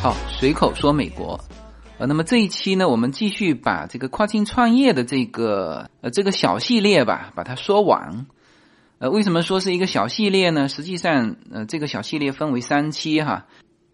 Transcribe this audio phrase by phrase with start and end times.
[0.00, 1.40] 好随口说美国。
[1.98, 8.26] 呃那么这一期呢我们继续把这个跨境创业的这个呃这个小系列吧把它说完。
[8.98, 10.68] 呃为什么说是一个小系列呢？
[10.68, 13.46] 实际上呃这个小系列分为三期哈。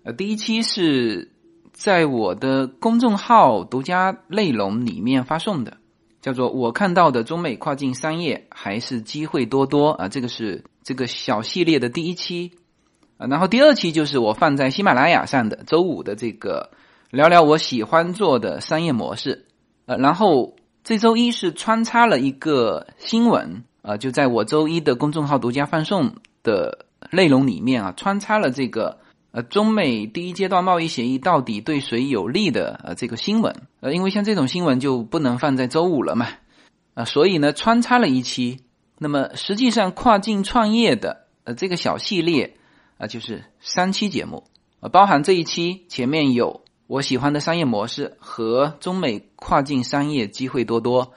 [0.03, 1.31] 呃，第一期是
[1.73, 5.77] 在我的公众号独家内容里面发送的，
[6.23, 12.53] 叫做“我看到的中美跨境商业还是机会多多”啊，这个是这个小系列的第一期。
[13.19, 16.71] 啊，然后第二期就是我放在喜马拉雅上的周五的这个
[17.11, 19.45] 聊聊我喜欢做的商业模式。
[19.85, 28.99] 呃，然后这周一是穿插了一个新闻，啊，就在我周一的公众号独家放送的内容里面啊，穿插了这个
[29.33, 33.55] 呃中美第一阶段贸易协议到底对谁有利的呃这个新闻。
[33.81, 36.27] 呃，因为像这种新闻就不能放在周五了嘛，
[36.95, 38.61] 啊，所以呢穿插了一期。
[38.99, 42.57] 那么实际上跨境创业的呃这个小系列。
[43.03, 44.45] 啊，就是三期节目，
[44.81, 51.15] 啊，包含这一期前面有我喜欢的商业模式和中美跨境商业机会多多，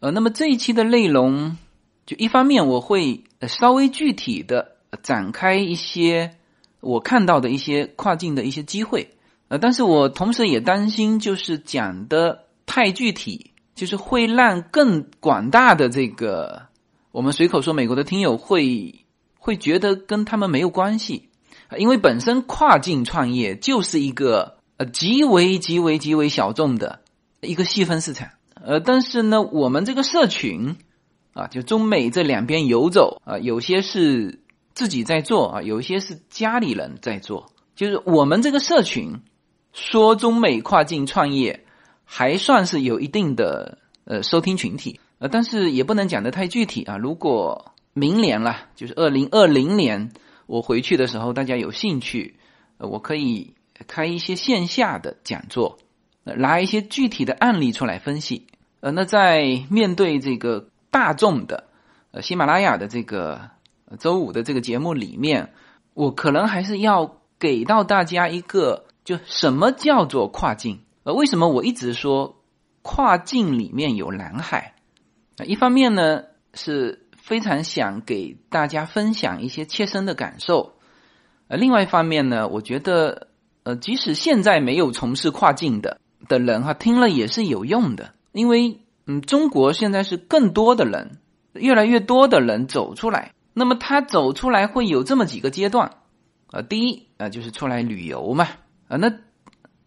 [0.00, 1.56] 呃，那么这一期的内容，
[2.04, 4.72] 就一方面我会稍微具体的
[5.04, 6.34] 展开一些
[6.80, 9.10] 我看到的一些跨境的一些机会，
[9.48, 16.62] 呃，但是我同时也担心就是讲的太具体，就是会让更广大的这个
[17.12, 18.94] 我们随口说美国的听友会。
[19.42, 21.30] 会觉得跟他们没有关系，
[21.78, 27.00] 因为本身跨境创业就是一个呃极为极为极为小众的
[27.40, 28.28] 一个细分市场，
[28.62, 30.76] 呃，但是呢，我们这个社群
[31.32, 34.40] 啊，就中美这两边游走啊，有些是
[34.74, 39.20] 自己在做啊，有一些是家里人在做，就是我们这个社群
[39.72, 41.64] 说中美跨境创业
[42.04, 47.72] 还算是有一定的呃收听群体，呃，但是也不能讲的太具体啊，如果。
[47.92, 50.12] 明年了，就是二零二零年，
[50.46, 52.36] 我回去的时候，大家有兴趣，
[52.78, 53.54] 我可以
[53.88, 55.76] 开一些线下的讲座，
[56.22, 58.46] 拿一些具体的案例出来分析。
[58.78, 61.64] 呃，那在面对这个大众的，
[62.12, 63.50] 呃，喜马拉雅的这个
[63.98, 65.52] 周五的这个节目里面，
[65.94, 70.80] 我可能还是要给到大家一个，就什么叫做跨境？
[71.04, 72.42] 呃，为什么我一直说
[72.82, 74.74] 跨境里面有蓝海？
[75.44, 76.22] 一方面呢
[76.54, 77.06] 是。
[77.22, 80.72] 非常想给大家分享一些切身的感受，
[81.46, 83.28] 呃，另外一方面呢，我觉得，
[83.62, 91.18] 呃，即使现在没有从事跨境的的人哈，听了也是有用的，因为，嗯，中国现在是更多的人，
[91.52, 95.96] 越来越多的人走出来，那么他走出来会有这么几个阶段，
[96.50, 98.48] 啊，第一啊就是出来旅游嘛，
[98.88, 99.08] 啊，那，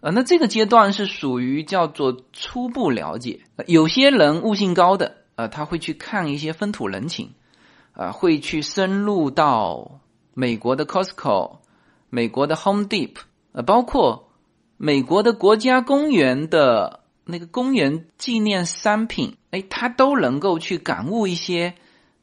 [0.01, 5.17] 啊，那这个阶段是属于叫做初步了解，有些人悟性高的。
[5.35, 7.31] 呃，他会去看一些风土人情，
[7.93, 9.99] 啊，会去深入到
[10.35, 11.57] 美国的 Costco、
[12.11, 13.21] 美国的 Home Depot，
[13.51, 14.29] 呃，包括
[14.77, 21.73] 美国的国家公园的那个公园纪念商品，哎，他都能够去感悟一些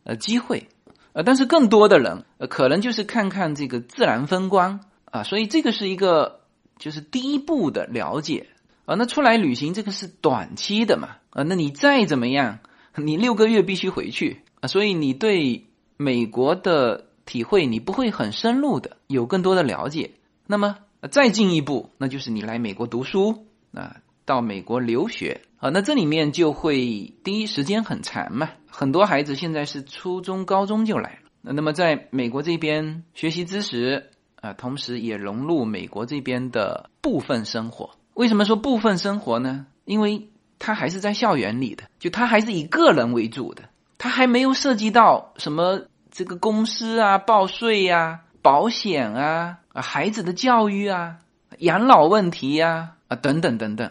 [0.05, 0.69] 呃机会，
[1.12, 6.41] 呃，但是更多的人呃，可能就是看看这个自然风光啊，所以这个是一个
[6.78, 8.47] 就是第一步的了解
[8.84, 8.94] 啊。
[8.94, 12.59] 那出来旅行这个是短期的嘛，啊，那你再怎么样。
[12.97, 15.66] 你六个月必须回去啊，所以你对
[15.97, 20.10] 美国的体会你不会很深入的有更多的了解。
[20.49, 20.76] 那么
[21.10, 31.53] 再进一步，那就是你来美国读书啊，到美国留学啊，那这里面就会第一时间很长嘛，很多孩子现在是初中、高中就来了。
[31.53, 34.10] 那么在美国这边学习知识
[34.41, 37.91] 啊，同时也融入美国这边的部分生活。
[38.15, 39.66] 为什么说部分生活呢？
[39.84, 40.28] 因为
[40.59, 43.65] 他还是在校园里的，就他还是以个人为主的，
[43.99, 51.19] 他还没有涉及到什么这个公司啊、报税呀、保险啊、孩子的教育啊、
[51.58, 53.90] 养老问题呀啊等等等等，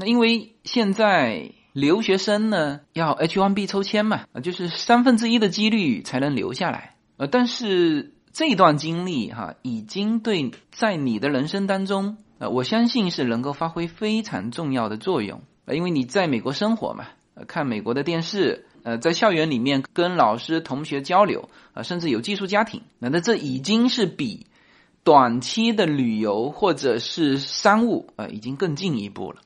[0.00, 12.16] 那因为现在留学生呢要 H1B 抽签嘛，啊就是三分之一的几率才能留下来，呃，但是这段经历哈已经对在你的人生当中。
[12.40, 24.46] 呃，我相信是能够发挥非常重要的作用，呃，因为你在美国生活嘛，呃，看美国的电视，呃，在校园里面跟老师、同学交流，啊，甚至有寄宿家庭，那那这已经是比
[25.02, 29.40] 短期的旅游或者是商务，呃，已经更进一步了。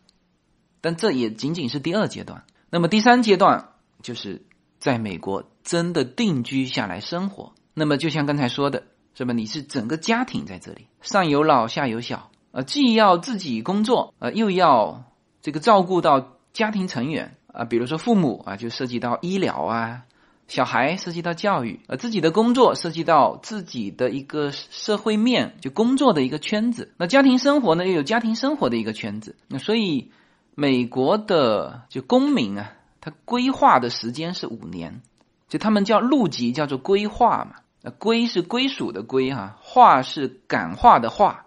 [0.83, 3.71] 但这也仅仅是第二阶段，那么第三阶段
[4.03, 4.43] 就是
[4.79, 7.55] 在美国真的定居下来生活。
[7.73, 8.83] 那么就像刚才说的，
[9.15, 9.33] 是吧？
[9.33, 15.05] 你是整个家庭在这里，上有老下有小，呃，既要自己工作，呃，又要
[15.41, 20.03] 这个照顾到家庭成员啊，比如说父母啊，就涉及到医疗啊。
[20.49, 26.93] 小孩涉及到教育，呃，自己的工作涉及到自己的一个社会面，就工作的一个圈子。
[26.99, 29.37] 那家庭生活呢，又有家庭生活的一个圈子。
[29.49, 30.11] 那所以，
[30.55, 35.01] 美国的就公民啊，他规划的时间是五年，
[35.49, 37.57] 就他们叫入籍叫做规划嘛。
[37.81, 41.47] 那归是归属的归哈，化是感化的化，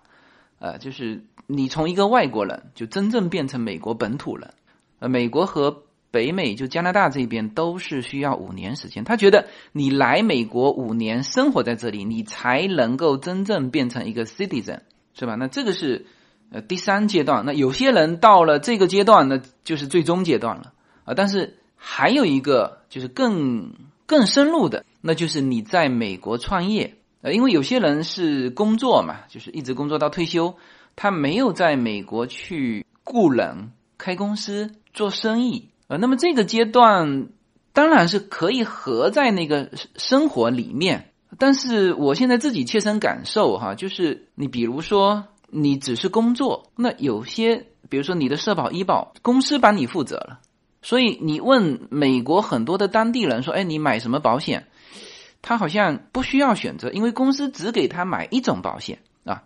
[0.60, 4.54] 呃，就是你从一个外国人就真正变成美国本土人。
[5.00, 14.82] 呃，美国和北美就加拿大这边都是需要五年时间，他觉得你来美国五年生活在这里，你才能够真正变成一个 citizen，
[15.14, 15.36] 是吧？
[15.36, 16.06] 那这个是
[16.52, 17.46] 呃第三阶段。
[17.46, 21.14] 那有些人到了这个阶段，那就是最终阶段了啊。
[21.16, 23.74] 但是还有一个就是更
[24.06, 30.56] 更深入的，那就是你在美国创业呃，因为有些人是工作嘛，就是一直工作到退休，
[30.96, 35.70] 他没有在美国去雇人、开公司、做生意。
[35.88, 37.30] 呃，那么这个阶段
[37.74, 45.26] 当然是可以合在那个生活里面，但是我现在自己切身感受哈，就是你比如说
[45.56, 50.40] 你只是工作，那有些比如说你的社保医保公司帮你负责了，
[50.82, 54.68] 所以你问美国很多的当地人说，哎，你买什么保险？
[55.42, 59.44] 他好像不需要选择，因为公司只给他买一种保险啊。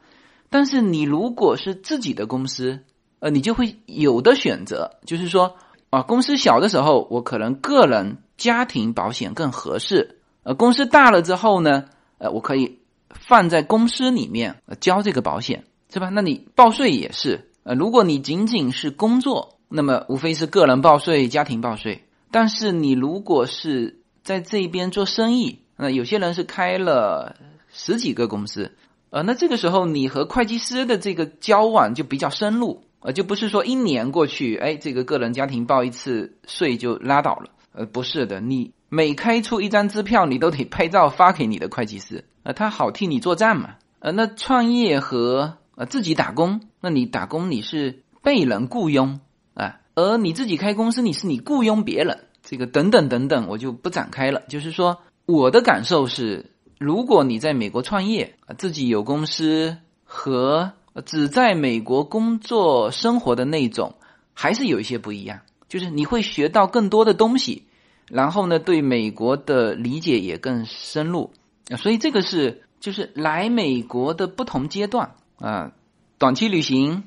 [0.50, 2.80] 但是你如果是自己的公司，
[3.20, 5.56] 呃，你就会有的选择，就是说。
[5.92, 10.20] 啊，公司小的时候，我可能个人家庭保险更合适。
[10.44, 11.86] 呃，公司大了之后呢，
[12.20, 12.78] 呃，我可以
[13.10, 16.10] 放在公司里面呃交这个保险，是吧？
[16.10, 22.04] 那你报税也是，呃，如果你仅仅是工作，那么无非是个人报税、家庭报税。
[22.32, 27.36] 但是你如果是在这边做生意，那有些人是开了
[27.72, 28.72] 十几个公司，
[29.10, 32.84] 呃，那这个时候你和会计师的这个交往就比较深入。
[33.02, 37.50] 呃，就不是说一年过去，哎，这个个人家庭报一次税就拉倒了。
[37.72, 43.76] 呃，不是的，你每开出一张支票，你都得拍照发给你的会计师，呃，他好替你做账嘛。
[44.00, 49.22] 呃，那创业和啊自己打工，那你打工你是被人雇佣
[49.54, 54.42] 啊，而你自己开公司，你是你雇佣别人，这个等等等等，我就不展开了。
[54.50, 60.74] 就是说，我的感受是，如果你在美国创业，自己有公司和。
[61.06, 63.96] 只在美国工作生活的那种，
[64.34, 65.40] 还是有一些不一样。
[65.70, 67.64] 就是你会学到更多的东西，
[68.10, 71.32] 然后呢，对美国的理解也更深入。
[71.78, 75.72] 所以这个是就是来美国的不同阶段啊，
[76.18, 77.04] 短期旅行，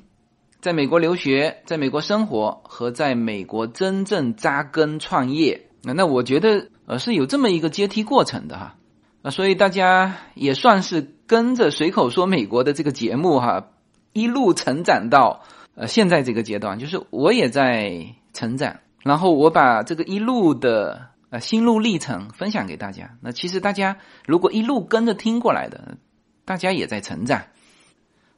[0.59, 5.67] 在美国留学，在美国生活和在美国真正扎根创业。
[5.83, 8.75] 那我觉得呃是有这么一个阶梯过程的哈。
[9.21, 13.69] 啊，所以大家也算是跟着随口说美国的这个节目哈。
[14.13, 15.43] 一路成长到
[15.75, 23.17] 呃现在这个阶段，就是我也在成长，然后我把这个一路的呃心路历程分享给大家。
[23.21, 25.97] 那其实大家如果一路跟着听过来的，
[26.45, 27.43] 大家也在成长。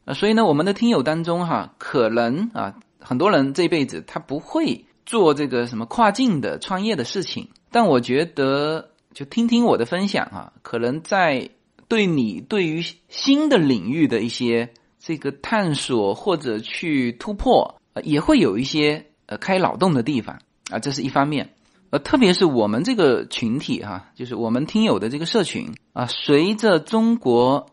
[0.06, 11.50] 呃，所以呢，我们的听友当中哈，可能啊很多人这辈子他不会做这个什么跨境的创业的事情，但我觉得就听听我的分享啊，可能在
[11.88, 14.72] 对你对于新的领域的一些。
[14.98, 20.40] 这个探索或者去突破，呃，也会有一些呃开脑洞的地方
[20.72, 21.54] 啊，这是一方面。
[21.92, 27.68] 呃，特别是我们这个群体哈，就是我们听友的这个社群啊，随着中国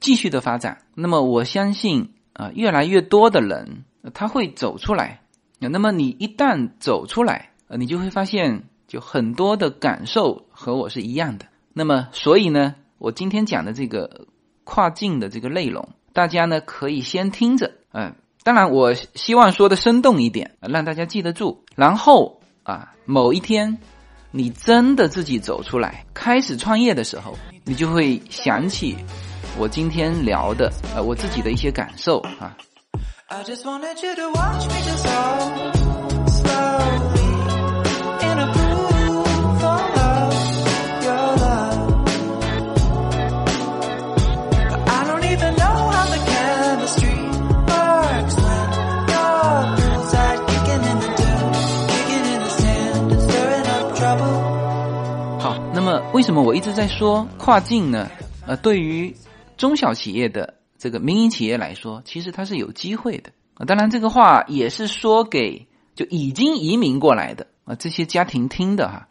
[0.00, 5.20] 继续的发展，那么我相信啊，越来越多的人他会走出来。
[5.60, 11.46] 那么你一旦走出来，呃，你就会发现，就很多的感受和我是一样的。
[11.72, 14.26] 那么，所以呢，我今天讲的这个
[14.62, 15.88] 跨境的这个内容。
[16.12, 21.64] 大家呢可以先听着，嗯，当然我希望说的生动一点，让大家记得住。
[21.76, 23.78] 然后啊，某一天
[24.30, 28.96] 你真的自己走出来开始创业的时候，你就会想起
[29.56, 32.56] 我今天聊的呃我自己的一些感受啊。
[56.12, 58.10] 为什么我一直在说跨境呢？
[58.44, 59.14] 呃，对于
[59.58, 63.66] 中小企业的这个民营企业来说，其实它是有机会的啊。
[63.66, 69.08] 当然，这个话也是说给就已经移民过来的啊这些家庭听的哈。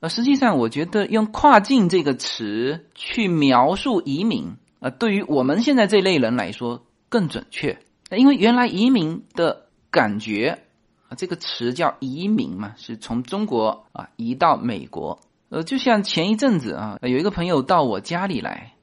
[0.00, 7.76] 呃，实际上我觉得用“跨境”这个词去描述移民啊，对于我们现在这类人来说更准确。
[8.12, 10.60] 因为原来移民的感觉
[11.08, 15.18] 啊，这个词叫移民嘛，是从中国啊移到美国。
[15.48, 18.74] 呃，就像前一阵子啊，有一个朋友到我家里来，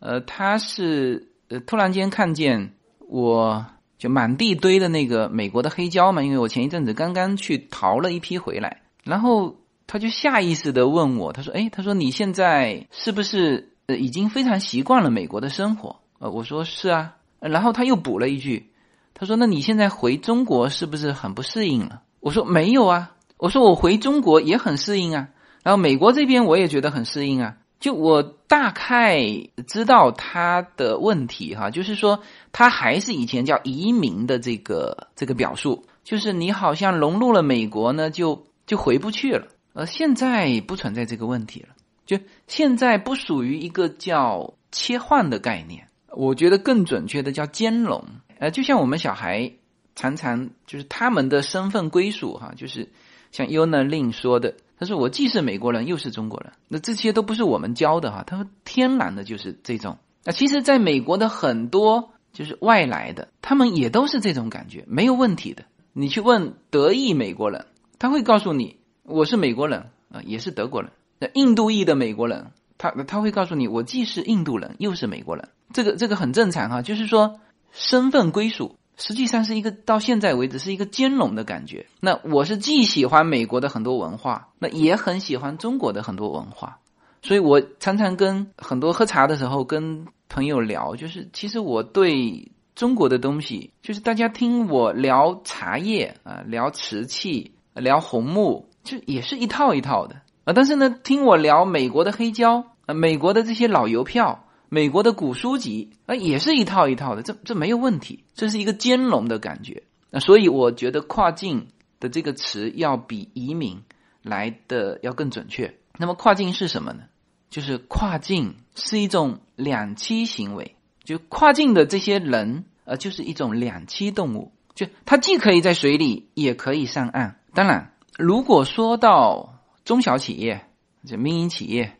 [0.00, 2.72] 呃，他是呃突然间看见
[3.08, 3.66] 我
[3.98, 17.14] 就满地堆的那个美国的黑胶嘛，因为我前一阵子刚刚去淘了一批回来，然后他就下意识的问我，他说：“哎，他说你现在是不是呃已经非常习惯了美国的生活？”呃，我说是啊。
[17.40, 18.70] 然后他又补了一句，
[19.14, 25.28] 他说：“那你现在回中国是不是很不适应了？”我说：“没有啊，我说我回中国也很适应啊。
[25.62, 27.56] 然后美国这边我也觉得很适应啊。
[27.80, 29.22] 就我大概
[29.66, 32.20] 知道他的问题哈，就是说
[32.52, 39.46] 他还是以前叫移民的这个这个表述，就是你好像融入了美国呢，就就回不去了。
[39.74, 41.68] 呃，现在不存在这个问题了，
[42.04, 48.02] 就现在不属于一个叫切换的概念。”我觉得更准确的叫兼容，
[48.38, 49.52] 呃，就像我们小孩
[49.94, 52.88] 常常就是他们的身份归属哈，就是
[53.30, 59.98] 像 y o n a Lin 说的，他说我既是美国人又是中国人，那这些都不是我们教的哈，他说天然的就是这种。
[60.24, 65.64] 那其实，在美国的很多就是外来的，他们也都是这种感觉，没有问题的。
[65.92, 67.66] 你去问德裔美国人，
[67.98, 70.92] 他会告诉你我是美国人啊，也是德国人。
[71.18, 75.48] 那印度裔的美国人，他他会告诉你我既是印度人又是美国人。
[75.72, 77.40] 这个这个很正常哈，就是说
[77.72, 81.86] 身份归属实际上是一个到现在为止是一个兼容的感觉。
[82.00, 86.80] 那我是既喜欢美国的很多文化，那也很喜欢中国的很多文化，
[87.22, 100.52] 所以我常常跟很多喝茶的时候跟朋友聊，就是其实我对中国的东西，就是大家听我聊茶叶啊，聊瓷器，聊红木，就也是一套一套的啊。
[100.52, 104.44] 但是呢，听我聊美国的黑胶啊，美国的这些老邮票。
[104.70, 109.82] 美国的古书籍啊，也是一套一套的，这这没有问题，这是一个兼容的感觉。
[110.10, 111.68] 那所以我觉得跨境
[112.00, 113.82] 的这个词要比移民
[114.22, 115.74] 来的要更准确。
[115.96, 117.04] 那么跨境是什么呢？
[117.48, 127.40] 就是跨境是一种两栖行为，就跨境的这些人呃，就是一种两栖动物，就它既可以在水里，也可以上岸。
[127.54, 130.66] 当然，如果说到中小企业、
[131.06, 131.96] 就民营企业，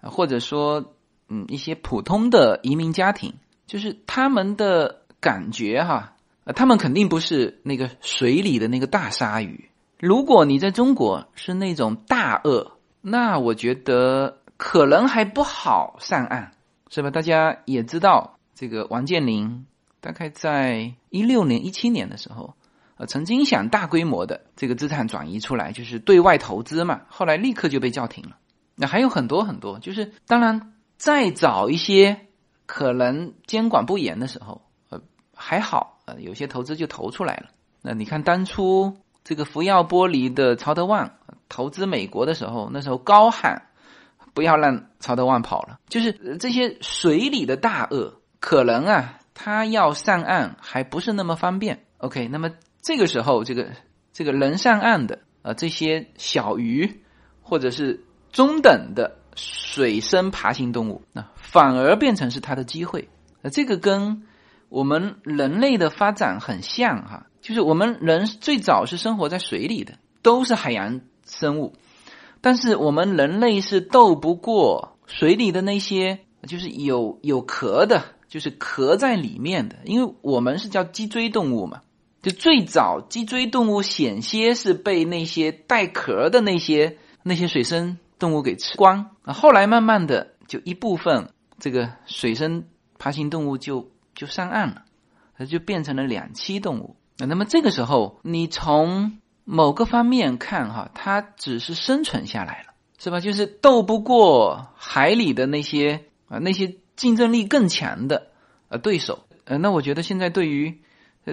[0.00, 0.94] 或者说。
[1.28, 3.34] 嗯，一些普通的移民家庭，
[3.66, 6.14] 就是他们的感觉哈，
[6.44, 9.68] 呃，他们肯定不是那个水里的那个大鲨鱼。
[9.98, 16.52] 如果你在中国是那种大鳄，那我觉得可能还不好上岸，
[16.90, 17.10] 是吧？
[17.10, 19.66] 大家也知道，这个王健林
[20.00, 22.54] 大概在一六年、一七年的时候，
[22.98, 28.36] 呃，曾经想大规模的这个资产转移出来，就是对外投资嘛，后来立刻就被叫停了。
[28.76, 30.74] 那还有很多很多，就是当然。
[30.96, 32.26] 再早一些，
[32.64, 35.00] 可能监管不严的时候，呃，
[35.34, 37.50] 还好，呃，有些投资就投出来了。
[37.82, 41.12] 那你看当初这个福耀玻璃的曹德旺
[41.48, 43.68] 投资美国的时候，那时候高喊
[44.34, 45.78] 不要让曹德旺跑了。
[45.88, 51.84] 就是这些水里的大鳄，可能啊，他要上岸还不是那么方便。
[51.98, 52.50] OK，那么
[52.80, 53.70] 这个时候，这个
[54.12, 57.02] 这个能上岸的啊，这些小鱼
[57.42, 59.18] 或者是中等的。
[59.76, 63.10] 水生爬行动物，那反而变成是它的机会。
[63.42, 64.22] 那这个跟
[64.70, 71.74] 我们人类的发展很像哈，就是我们人最早是生活在水里的，都是海洋生物，
[72.40, 81.82] 但是我们人类是斗不过水里的那些，就是有有壳的，就是壳在里面的，因为我们是叫脊椎动物嘛，
[82.22, 87.98] 就最早脊椎动物险些是被那些带壳的那些那些水生。
[88.18, 89.32] 动物给吃光啊！
[89.32, 92.64] 后来慢慢的，就一部分这个水生
[92.98, 94.84] 爬行动物就就上岸了，
[95.36, 96.96] 它就变成了两栖动物。
[97.18, 103.20] 那么这个时候，你从某个方面看哈，它只是生存下来了，是吧？
[103.20, 108.28] 就是斗不过海里的那些啊那些竞争力更强的
[108.68, 109.26] 呃对手。
[109.44, 110.80] 呃，那我觉得现在对于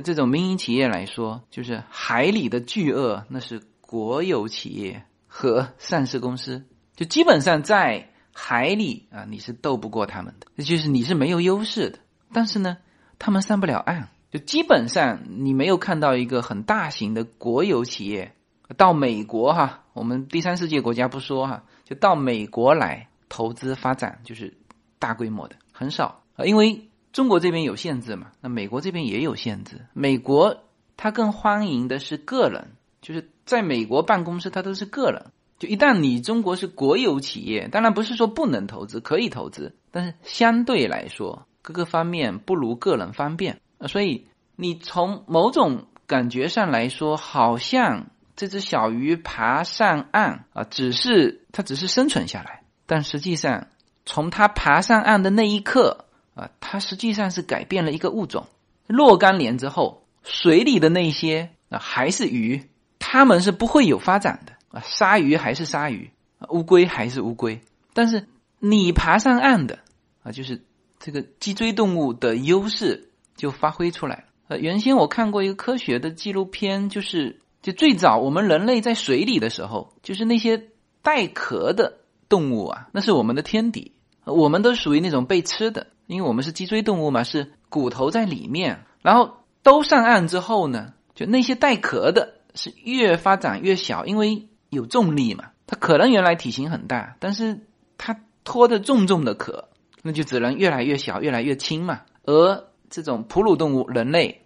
[0.03, 6.65] 这种民营企业来说，就是海里的巨鳄，那是国有企业和上市公司。
[6.95, 11.99] 就基本上在海里啊，你是斗不过他们的，就是你是没有优势的。
[12.31, 12.77] 但是呢，
[13.19, 18.35] 他们上不了岸，就基本上你没有看到一个很大型的国有企业
[18.75, 24.57] 到美国哈，我们第三世界国家不说哈，就到美国来投资发展，就是
[24.97, 29.85] 大规模的很少啊，因为中国这边有限制嘛，那美国这边也有限制。
[29.93, 30.63] 美国
[30.97, 32.71] 他更欢迎的是个人，
[33.01, 35.27] 就是在美国办公室他都是个人。
[35.67, 43.87] 一旦你中国是国有企业，当然不是说不能投资，可以投资，但是相对来说各个方面不如个人方便啊。
[43.87, 53.67] 所以你从某种感觉上来说，好像这只小鱼爬上岸啊，只是它只是生存下来，但实际上
[54.05, 56.05] 从它爬上岸的那一刻
[56.35, 58.47] 啊，它实际上是改变了一个物种。
[58.87, 64.81] 若干年之后，水里的那些啊还是鱼，它们是不会有发展的啊。
[64.81, 66.11] 鲨鱼还是鲨鱼，
[66.49, 67.61] 乌龟还是乌龟。
[67.93, 68.27] 但是
[68.59, 69.79] 你爬上岸的
[70.23, 70.65] 啊，就是
[70.99, 74.23] 这个脊椎动物的优势就发挥出来了。
[74.49, 80.69] 呃，原先我看过一个科学的纪录片，就是就最早我们人类在水里的时候，就是那些
[81.01, 83.93] 带壳的动物啊，那是我们的天敌，
[84.25, 87.53] 我们都属于那种被吃的，因为我们是脊椎动物嘛，是。
[87.73, 95.45] 骨头在里面，然后都上岸之后呢，就那些带壳的是越发展越小，因为有重力嘛。
[95.65, 97.61] 它可能原来体型很大，但是
[97.97, 99.69] 它拖着重重的壳，
[100.01, 102.01] 那就只能越来越小，越来越轻嘛。
[102.23, 104.45] 而这种哺乳动物，人类，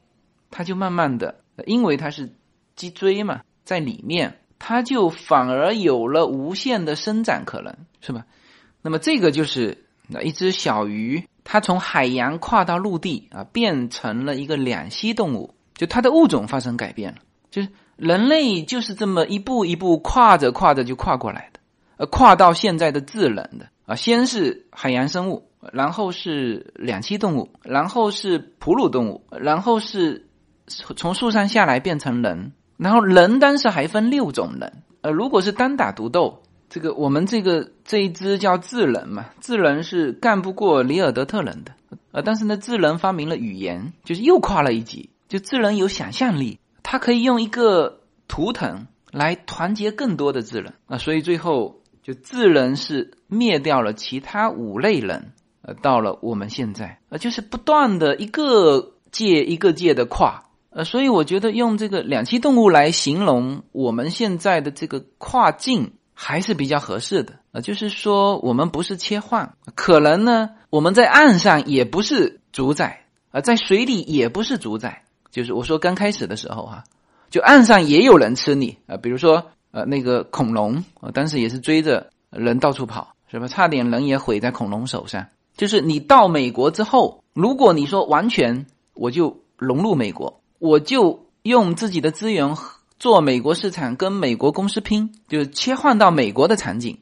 [0.52, 2.34] 它就慢慢的，因为它是
[2.76, 8.26] 脊椎嘛，在里面，它就反而有了无限的生长可能，是吧？
[8.82, 9.86] 那么这个就是
[10.24, 11.24] 一只小鱼。
[11.50, 17.20] 它从海洋跨到陆地啊，变成了一个两栖动物，就它的物种发生改变了。
[17.50, 21.60] 就是人类就是这么一步一步跨着跨着就跨过来的，
[21.98, 30.28] 呃，跨到现在的智能的啊，先是海洋生物，然后是两栖动物，然后是哺乳动物，然后是
[30.68, 36.44] 从树上下来变成人，然后人当时还分六种人，呃，如果是单打独斗。
[36.70, 41.72] 这个我们这个这一支叫智人嘛，智人是干不过里尔德特人的，
[42.12, 45.10] 呃，但是呢，智人发明了语言，就是又跨了一级。
[45.30, 65.92] 就智人有想象力，他可以用一个图腾来团结更多的智人啊，所以最后就智人是灭掉了其他五类人，呃，到了我们现在，呃，就是不断的一个界一个界的跨，呃，所以我觉得用这个两栖动物来形容我们现在的这个跨境。
[66.20, 67.34] 还是比较合适的。
[67.52, 73.06] 啊，就是说我们不是切换，可能呢我们在岸上也不是主宰。
[73.30, 76.84] 啊，在水里也不是主宰，就是我说刚开始的时候哈，
[77.30, 83.48] 就岸上也有人吃你啊，比如说呃那个恐龙啊，当时也是追着人到处跑，是吧？
[83.48, 85.28] 差点人也毁在恐龙手上。
[85.56, 92.56] 就是你到美国之后，如果你说完全我就融入美国，我就用自己的资源。
[93.00, 96.98] 做美国市场跟美国公司拼，就是切换到美国的场景，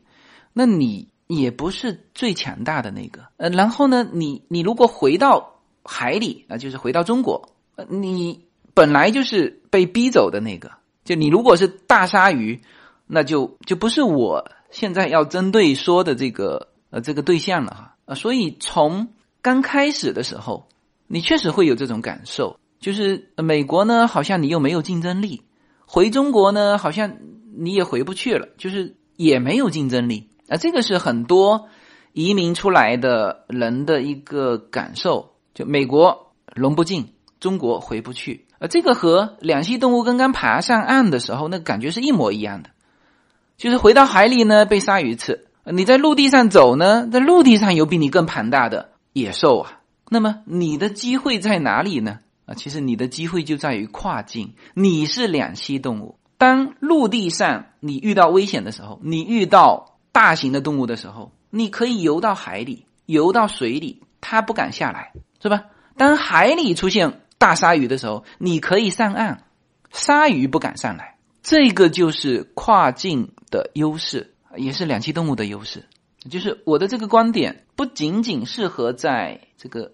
[0.51, 3.21] 那你也不是最强大的那个。
[3.37, 7.47] 呃，然后呢，你你如果回到海里啊，就是回到中国，
[7.89, 10.71] 你本来就是被逼走的那个。
[11.03, 12.61] 就你如果是大鲨鱼，
[13.05, 17.95] 那就就不是我现在要针对说的这个呃这个对象了哈。
[18.05, 19.09] 啊，所以从
[19.41, 20.67] 刚开始的时候，
[21.07, 25.43] 你确实会有这种感受，就是美国呢，好像你又没有竞争力。
[25.85, 27.17] 回中国呢，好像
[27.55, 30.57] 你也回不去了，就是也没有竞争力啊。
[30.57, 31.67] 这个是很多
[32.13, 37.13] 移民出来的人的一个感受，就美国融不进，
[37.45, 38.65] 中国回不去啊。
[38.65, 42.71] 这个和两栖动物刚刚爬上岸的时候那感觉是一模一样的，
[43.55, 49.81] 就是回到海里呢被鲨鱼吃，你在陆地上走呢，在陆地上有比你更庞大的野兽啊。
[50.09, 52.17] 那么你的机会在哪里呢？
[52.47, 54.55] 啊，其实你的机会就在于跨境。
[54.73, 65.65] 你是两栖动物，当陆地上你遇到危险的时候，你遇到大型的动物的时候，你可以游到海里，游到水里，它不敢下来，是吧？
[65.97, 69.43] 当海里出现大鲨鱼的时候，你可以上岸，
[69.91, 71.17] 鲨鱼不敢上来。
[71.41, 75.85] 这个就是跨境的优势，也是两栖动物的优势。
[76.29, 79.93] 就是我的这个观点，不仅仅适合在这个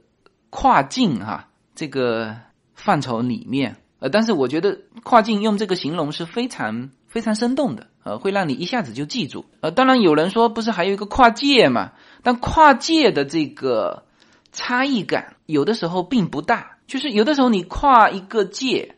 [0.50, 1.48] 跨境哈。
[1.74, 2.36] 这个
[2.76, 9.46] 范畴里面，呃，但是我觉得跨境用这个形容是非常非常生动的，呃，会让你一下子就记住。
[9.62, 11.94] 呃，当然有人说不是还有一个跨界嘛？
[12.24, 14.06] 但跨界的这个
[14.52, 18.98] 差异感有的时候并不大，就是有的时候你跨一个界，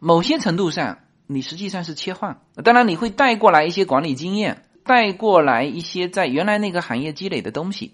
[0.00, 2.40] 某些程度上你实际上是切换。
[2.64, 7.92] 当然你会带过来一些管理经验，带过来一些在原来那个行业积累的东西，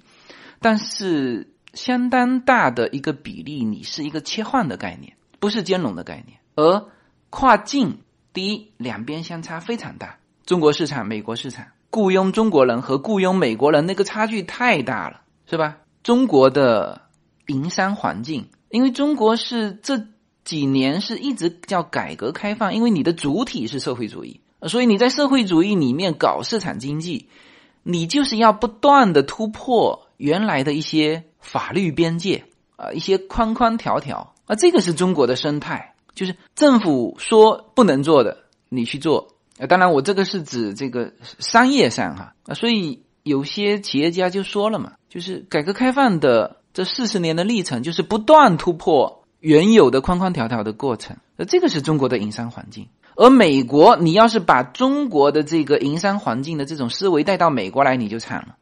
[0.61, 1.49] 但是。
[1.73, 6.41] 相当大的一个比例，你是一个切换的概念，不是兼容的概念。
[6.57, 6.85] 而
[7.31, 8.01] 跨境，
[8.33, 15.77] 第一，两边相差非常大，中国市场、美国市场，雇佣中国人和雇佣美国人那个差距太大了，是吧？
[16.03, 17.03] 中国的
[17.47, 20.07] 营商环境，因为中国是这
[20.45, 27.29] 几年是一直叫改革开放，因为你的主体是社会主义，所以你在社会主义里面搞市场经济，
[27.83, 32.45] 你就是要不断的突破原来的一些法律边界
[32.77, 39.35] 啊，一些框框条条啊，这个是中国的生态，就是政府说不能做的，你去做。
[39.59, 51.17] 啊，当然我这个是指这个商业上哈啊，所以有些企业家就说了嘛，就是改革开放的这四十年的历程，就是不断突破原有的框框条条的过程。
[51.37, 52.89] 那这个是中国的营商环境。
[53.17, 58.57] 而美国，你要是把中国的这个营商环境的这种思维带到美国来，你就惨了。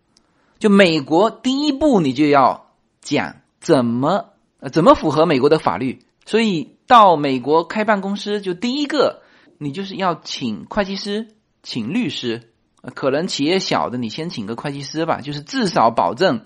[0.59, 6.01] 就美国第一步，你就要讲怎么呃怎么符合美国的法律。
[6.27, 9.23] 所以到美国开办公司，就第一个。
[9.61, 11.31] 你就是要请会计师，
[11.65, 12.53] 请律师，
[12.95, 16.43] 可能企业小的，你先请个会计师吧，就是至少保证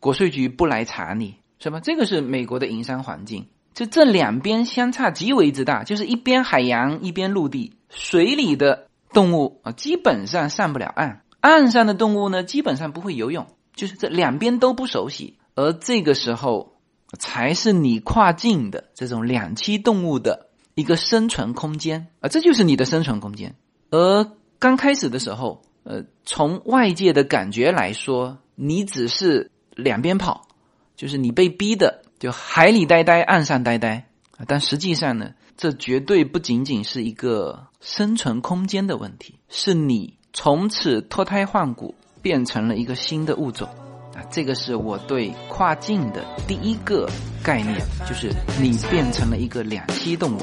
[0.00, 1.80] 国税局不来查你，是吧？
[1.80, 16.76] 这个是美国的营商环境，就这两边相差极为之大，就是一边海洋，一边陆地，水里的动物啊，基本上上不了岸，岸上的动物呢，基本上不会游泳，就是这两边都不熟悉，而这个时候
[17.18, 20.46] 才是你跨境的这种两栖动物的。
[20.74, 23.56] 一个生存空间啊，这就是你的生存空间。
[23.90, 24.30] 而
[24.60, 30.48] 刚开始的时候，呃，从外界的感觉来说，你只是两边跑，
[30.96, 34.44] 就是你被逼的，就海里呆呆，岸上呆呆啊。
[34.48, 43.68] 但实际上呢，这绝对不仅仅是一个生存空间的问题，是你从此脱胎换骨，变成了一个新的物种
[44.14, 44.20] 啊。
[44.32, 47.08] 这个是我对跨境的第一个
[47.40, 50.42] 概念，就是你变成了一个两栖动物。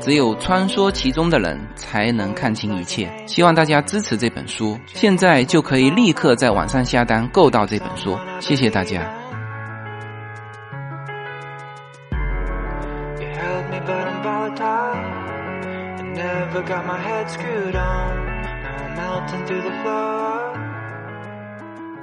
[0.00, 3.10] 只有穿梭其中的人才能看清一切。
[3.26, 8.16] 希望大家支持这本书，现在就可以立刻在网上下单购到这本书。
[8.40, 9.12] 谢谢大家。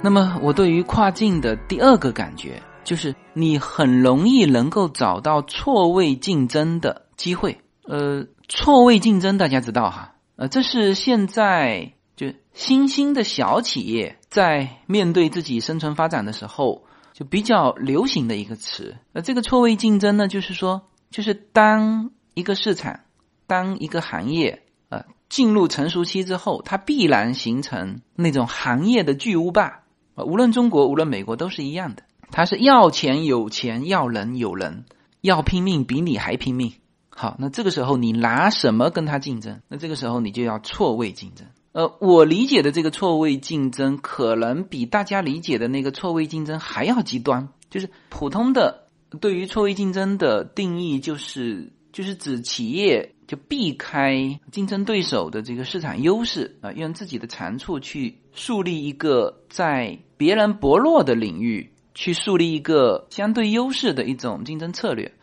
[0.02, 7.58] 那么，我对于跨境的第二个感觉，就是你很容易能够找到错位竞争的机会。
[7.86, 18.96] 呃，错位竞争大家知道哈，呃，这是现在就新兴的小企业在面对自己生存发展的时候就比较流行的一个词。
[19.12, 23.00] 呃，这个错位竞争呢，就是说，就是当一个市场、
[23.46, 29.84] 当一个行业呃进入成熟期之后，它必然形成那种行业的巨无霸。
[30.16, 34.84] 呃，无论中国，无论美国都是一样的，它是要钱有钱，要人有人，
[35.20, 36.72] 要拼命比你还拼命。
[37.18, 39.62] 好，那这个时候你拿什么跟他竞争？
[39.68, 41.46] 那这个时候你就要错位竞争。
[41.72, 47.48] 呃，我理解的这个错位竞争，可能比大家理解的那个错位竞争还要极端。
[47.70, 65.14] 就是普通的对于错位竞争的定义，就是就是指企业就避开竞争对手的这个市场优势啊，用自己的长处去树立一个在别人薄弱的领域去树立一个相对优势的一种竞争策略。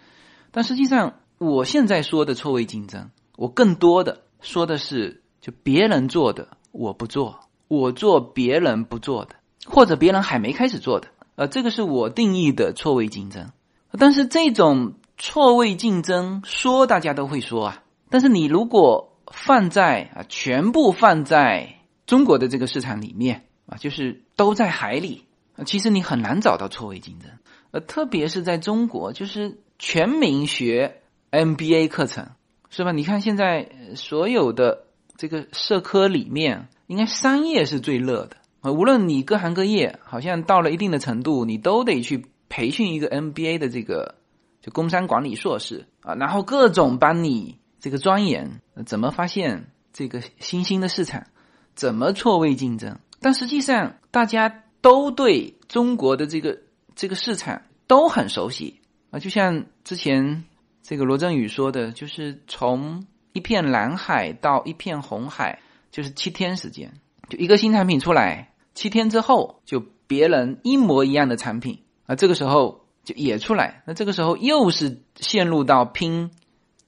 [0.52, 13.52] 但实际上，我现在说的错位竞争，我更多的说的是，就别人做的我不做，我做别人不做的，或者别人还没开始做的，呃，这个是我定义的错位竞争。
[14.00, 21.76] 但是这种错位竞争说大家都会说啊，但是你如果放在啊，全部放在
[22.06, 25.26] 中国的这个市场里面啊，就是都在海里，
[25.66, 27.30] 其实你很难找到错位竞争，
[27.72, 31.02] 呃，特别是在中国，就是全民学。
[31.34, 32.30] MBA 课程
[32.70, 32.92] 是吧？
[32.92, 34.86] 你看现在所有的
[35.18, 38.72] 这个社科里面，应该商业是最热的啊。
[38.72, 44.14] 无论你各行各业，好像到了一定的程度，你都得去培训一个 MBA 的这个
[44.62, 51.26] 就工商管理硕士啊，然后各种帮你这个钻研怎么发现这个新兴的市场，
[51.74, 53.00] 怎么错位竞争。
[53.20, 56.60] 但实际上，大家都对中国的这个
[56.96, 60.46] 这个市场都很熟悉啊，就像之前。
[60.84, 66.94] 这个罗振宇说的，就是从一片蓝海到一片红海，就是七天时间，
[67.30, 76.32] 就一个新产品出来，七天之后就别人一模一样的产品啊，这个时候就也出来，那这个时候又是陷入到拼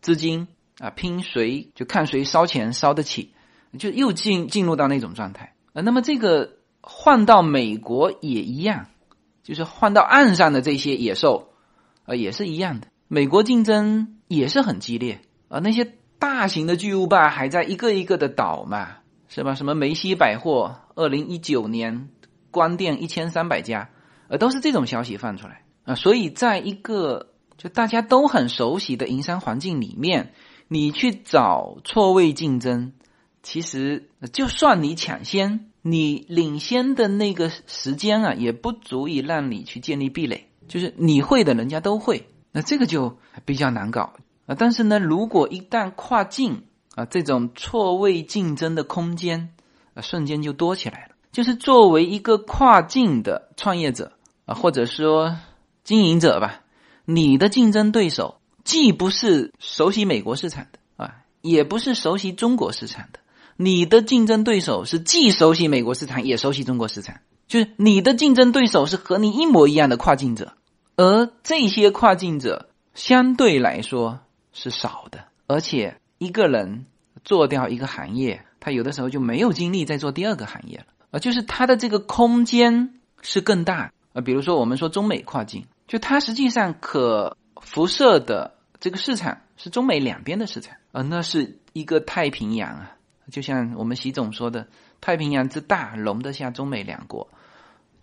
[0.02, 3.34] 资金啊，拼谁就看谁烧钱烧得起，
[3.80, 5.82] 就又进进入到那种状态啊。
[5.82, 8.88] 那么这个换到美国也一样，
[9.42, 11.54] 就是换到岸上的这些野兽
[12.04, 18.98] 啊，也是一样的，美国竞争也是很激烈啊，那些大型的巨无霸还在一个一个的倒嘛。
[19.28, 19.56] 是吧？
[19.56, 22.10] 什么梅西百货，二零一九年
[22.52, 23.90] 关店一千三百家，
[24.30, 25.96] 呃，都是这种消息放出来啊。
[25.96, 30.32] 所以，在一个就大家都很熟悉的营商环境里面，
[30.68, 32.94] 你去找错位竞争，
[33.42, 40.48] 其实就算你抢先，你领先的那个时间啊，也不足以让你去建立壁垒。
[40.68, 44.14] 就是你会的，人家都会，那这个就比较难搞
[44.46, 44.56] 啊。
[44.58, 46.64] 但是呢，如果一旦跨境，
[46.96, 49.50] 啊，这种错位竞争的空间
[49.94, 51.16] 啊，瞬间就多起来了。
[51.34, 54.14] 就是作为一个跨境的创业者
[54.46, 55.36] 啊，或者说
[55.84, 56.62] 经营者吧，
[57.04, 63.20] 你的竞争对手既不是熟悉美国市场的啊，也不是熟悉中国市场的，
[63.58, 67.18] 你的竞争对手是既熟悉美国市场也熟悉中国市场，
[67.50, 70.54] 就是你的竞争对手是和你一模一样的跨境者，
[70.96, 74.20] 而这些跨境者相对来说
[74.54, 75.98] 是少的，而且。
[76.18, 76.86] 一个人
[77.26, 84.22] 做掉一个行业，他有的时候就没有精力再做第二个行业了啊，就是他的这个空间是更大啊。
[84.22, 92.96] 比如说，我们说中美跨境，就它实际上可辐射的这个市场是中美两边的市场啊，那是一个太平洋啊，
[93.30, 94.70] 就像我们习总说的，
[95.02, 97.28] 太平洋之大，容得下中美两国，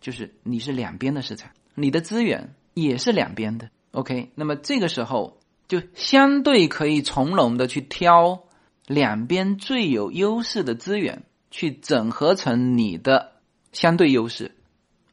[0.02, 3.70] 就是你是两边的市场，你的资源也是两边的。
[3.92, 5.38] OK，那么这个时候。
[5.68, 8.42] 就相对可以从容的去挑
[8.86, 13.32] 两边最有优势的资源，去整合成你的
[13.72, 14.54] 相对优势，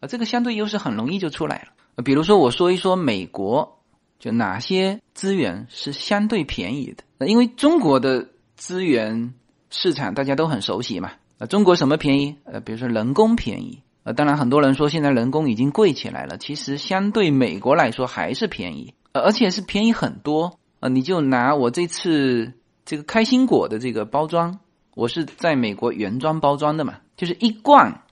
[0.01, 1.59] 啊，这个相对优势很容易就出来
[1.95, 2.03] 了。
[2.03, 3.79] 比如说，我说一说美国，
[4.19, 7.27] 就哪些资源是相对便宜的？
[7.27, 9.33] 因为中国的资源
[9.69, 11.13] 市场大家都很熟悉嘛。
[11.37, 12.35] 啊，中国什么便宜？
[12.43, 13.81] 呃，比如说人工便宜。
[14.03, 18.93] 呃，当然很多人说现在人工已经贵起来了，其实相对美国来说还是便宜。
[19.11, 20.87] 而且是便宜很多啊！
[20.87, 22.53] 你就拿我这次
[22.85, 24.59] 这个开心果的这个包装，
[24.93, 28.03] 我是在美国原装包装的嘛，就是一罐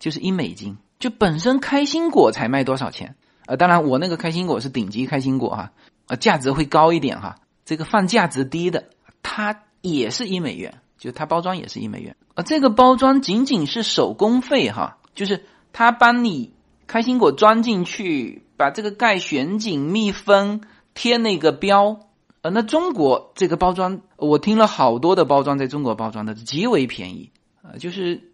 [0.00, 3.14] 就是一美金，就本身开心果才卖多少钱
[3.46, 3.54] 啊？
[3.54, 5.70] 当然我那个开心果是顶级开心果哈，
[6.08, 7.36] 啊价值会高一点哈。
[7.64, 8.90] 这个放价值低的，
[9.22, 12.42] 它也是一美元，就它包装也是一美元啊。
[12.42, 16.52] 这个包装仅仅是手工费哈，就是他帮你
[16.86, 18.42] 开心果装进去。
[18.54, 20.60] 把这个盖旋紧密封
[20.94, 21.98] 贴那个标，
[22.42, 28.30] 呃，那中国这个包装，我听了好多的包装在中国包装的极为便宜，啊，就是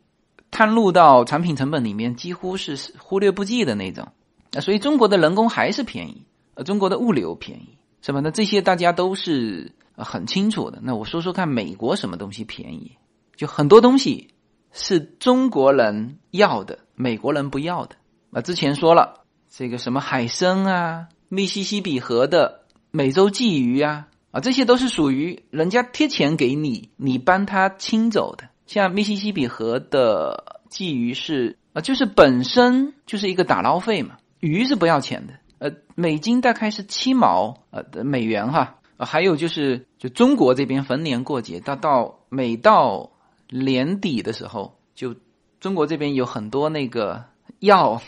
[0.50, 4.08] 摊入到产品成本里面几乎是忽略不计的那种，
[4.52, 8.20] 啊，所以中国的人工还是便宜，呃，中国的物流便宜，是吧？
[8.20, 10.78] 那这些大家都是很清楚的。
[10.82, 12.98] 那我说说看，美国什么东西便宜？
[13.34, 14.28] 就很多东西
[14.72, 17.96] 是中国人要的，美国人不要的。
[18.33, 19.24] 啊，之前说了。
[19.50, 28.50] 这个什么海参啊，密西西比河的美洲鲫鱼啊，啊，这些都是属于人家贴钱给你，你帮他清走的。
[28.66, 35.33] 像密西西比河的鲫鱼是啊，就是本身就是一个打捞费嘛，鱼是不要钱的。
[35.61, 38.76] 呃，美金大概是七毛呃的美元哈。
[38.98, 43.12] 啊，还有就是就中国这边逢年过节，到到每到
[43.50, 45.14] 年底的时候，就
[45.61, 47.24] 中国这边有很多那个。
[47.61, 48.00] 要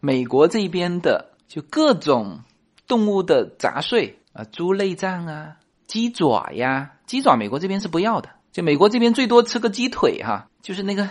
[0.00, 2.40] 美国这边的就各种
[2.86, 5.56] 动物的杂碎啊，猪内脏啊，
[5.86, 11.08] 鸡爪呀，鸡爪美国这边是不要的，就美国这边最多吃个鸡腿哈，就是那个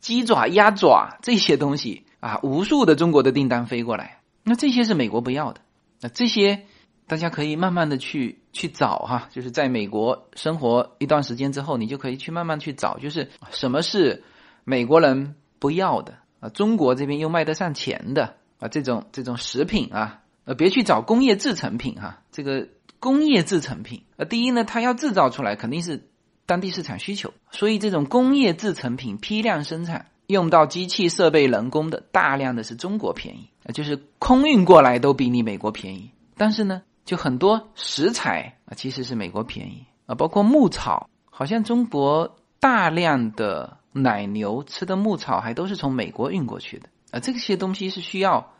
[0.00, 5.60] 鸡爪、鸭爪这些东西啊，无数的中国的订单飞过来，那这些是美国不要的，
[6.00, 6.66] 那这些
[7.10, 14.22] 大家可以慢慢的去去找哈，就是在美国生活一段时间之后，你就可以去慢慢去找，就是什么是
[14.62, 16.14] 美国人不要的。
[16.38, 22.22] 啊，中国这边又卖得上钱的啊，这种这种食品啊，呃，别去找工业制成品哈。
[22.30, 22.68] 这个
[23.00, 26.08] 工业制成品，呃，第一呢，它要制造出来肯定是
[26.46, 36.12] 当地市场需求，所以这种工业制成品批量生产用到机器设备、人工的大量的是中国便宜啊，就是空运过来都比你美国便宜。
[36.36, 43.78] 但是呢，就很多食材啊，其实是美国便宜啊，包括牧草，好像中国大量的。
[43.92, 48.52] 奶牛吃的牧草还都是从美国运过去的啊，这些东西是需要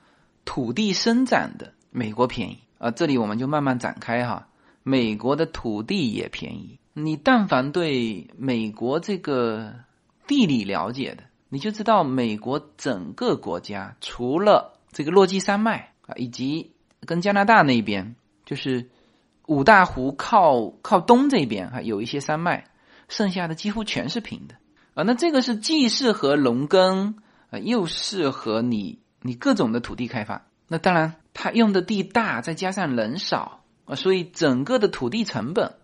[0.45, 2.91] 土地生长的，美国便宜啊。
[2.91, 4.49] 这里我们就慢慢展开哈，
[4.83, 6.81] 美国的土地也便宜。
[6.95, 9.73] 你但凡对美国这个
[10.27, 16.73] 地理了解的你就知道美国整个国家除了这个落基山脉啊，以及
[17.07, 18.17] 跟加拿大那边，
[18.51, 18.91] 就是
[19.47, 22.65] 五大湖靠靠东这边哈，有一些山脉，
[23.09, 24.57] 剩下的几乎全是平的
[24.95, 25.05] 啊。
[25.05, 27.15] 那这个是既适合农耕
[27.51, 30.49] 啊，又适合你你各种的土地开发。
[30.67, 35.75] 那当然，它用的地大，再加上人少啊，所以整个的土地成本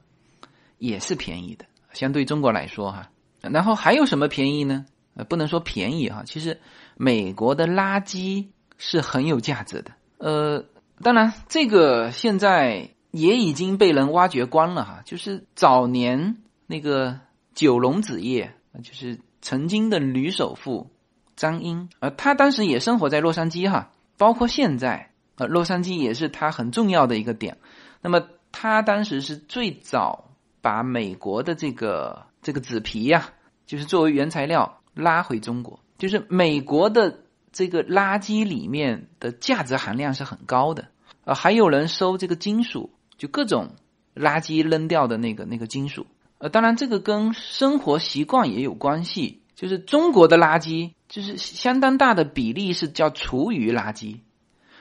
[0.79, 3.13] 也是便宜的，相对中国来说哈。
[3.43, 4.87] 然后还有什么便宜呢？
[5.15, 6.61] 呃，不能说便宜哈，其实
[6.97, 9.93] 美国的垃圾是很有价值的。
[10.19, 10.65] 呃，
[11.03, 15.03] 当然这个现在也已经被人挖掘光了哈。
[15.05, 17.19] 就是早年那个
[17.55, 20.91] 九龙纸业，就是曾经的女首富
[21.35, 27.59] 张英，呃，她当时也生活在洛杉矶哈，包括现在，呃，洛杉矶也是她很重要的一个点。
[28.01, 30.31] 那么她当时是最早
[30.61, 33.31] 把美国的这个这个纸皮呀，
[33.67, 34.81] 就是作为原材料。
[34.97, 37.19] 拉回中国，就是美国的
[37.57, 40.89] 这个垃圾里面的价值含量是很高的，
[41.25, 43.71] 呃，还有人收这个金属，就各种
[44.15, 54.19] 垃圾扔掉的那个那个金属，呃，当然这个跟生活习惯也有关系，就是中国的垃圾就是相当大的比例是叫厨余垃圾，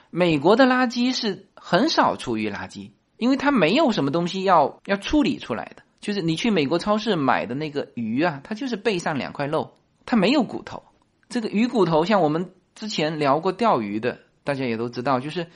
[0.09, 9.75] 美国的垃圾是很少厨余垃圾，因为它没有什么东西要要处理出来的，就是你去美国超市买的那个鱼啊，它就是背上两块肉。
[10.05, 10.83] 它没有骨头，
[11.29, 15.47] 这个鱼骨头，像我们之前聊过钓鱼的，大家也都知道，就是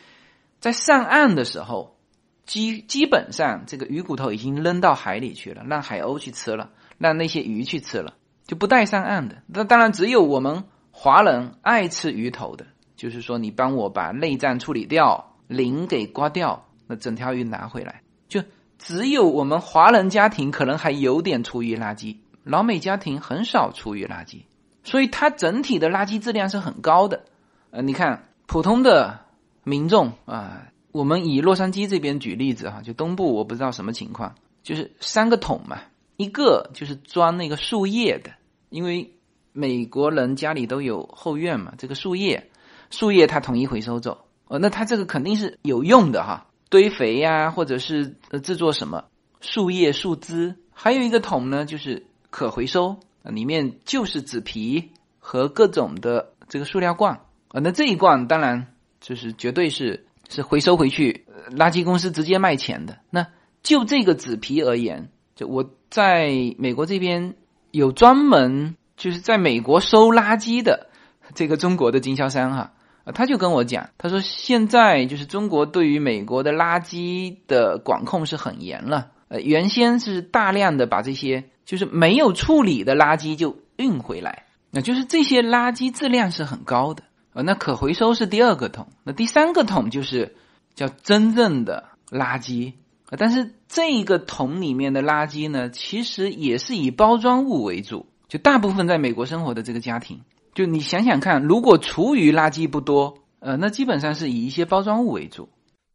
[0.59, 1.97] 在上岸的时候，
[2.45, 8.15] 基基本上这个鱼骨头已经扔到海里去了，让海鸥去吃了，让那些鱼去吃了，
[8.47, 9.43] 就不带上岸的。
[9.47, 18.41] 那当然只有我们华人爱吃鱼头的，就是说你帮我把内脏处理掉，鳞给刮掉，那整条鱼拿回来，就
[18.77, 22.15] 只有我们华人家庭可能还有点厨余垃圾。
[22.43, 24.43] 老美家庭很少厨余垃圾，
[24.89, 27.23] 所以它整体的垃圾质量是很高的。
[27.69, 29.19] 呃，你看普通的
[29.63, 35.77] 民众啊，我们以洛杉矶这边举例子哈，就东部我不知道什么情况，就是三个桶嘛，
[36.17, 38.31] 一个就是装那个树叶的，
[38.69, 39.13] 因为
[39.53, 42.49] 美国人家里都有后院嘛，这个树叶，
[42.89, 49.05] 树叶它统一回收走，呃，那它这个肯定是有用的哈，堆肥呀，或者是呃制作什么
[49.39, 52.07] 树叶树枝，还有一个桶呢，就是。
[52.31, 57.13] 可回收，啊里面就是纸皮和各种的这个塑料罐
[57.49, 57.59] 啊。
[57.61, 58.67] 那这一罐当然
[59.01, 62.99] 就是绝对是是回收回去，垃圾公司直接卖钱的。
[63.09, 63.27] 那
[63.63, 67.35] 就这个纸皮而言，就我在美国这边
[67.71, 70.89] 有专门就是在美国收垃圾的
[71.33, 79.11] 这个中国的经销商哈啊，他就跟我讲，他说现在就是中国对于美国的垃圾的管控是很严了。
[79.29, 81.49] 呃，原先是大量的把这些。
[81.65, 87.43] 就是没有处理的垃圾就运回来，那就是这些垃圾质量是很高的呃。
[87.43, 90.35] 那可回收是第二个桶，那第三个桶就是
[90.73, 92.73] 叫真正的垃圾
[93.05, 93.17] 啊。
[93.19, 98.07] 但是这一个桶里面的垃圾呢，其实也是以包装物为主。
[98.27, 100.21] 就大部分在美国生活的这个家庭，
[100.55, 105.49] 就你想想看，如果厨余垃圾不多，呃，那基本上是以一些包装物为主。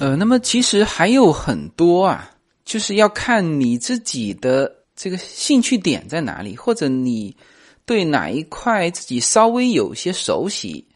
[0.00, 2.30] 呃，那么其实还有很多啊，
[2.64, 7.36] 就是要看你自己的这个兴趣点在哪里，或者你
[7.84, 10.88] 对哪一块自己稍微有些熟悉，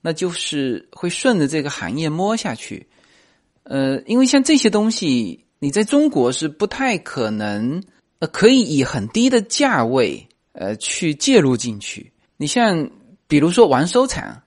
[0.00, 2.88] 那就是会顺着这个行业摸下去。
[3.62, 7.80] 呃，因为像这些东西，你在中国是不太可能，
[8.18, 12.12] 呃，可以以很低的价位，呃，去介入进去。
[12.36, 12.90] 你像
[13.28, 14.42] 比如说玩收藏，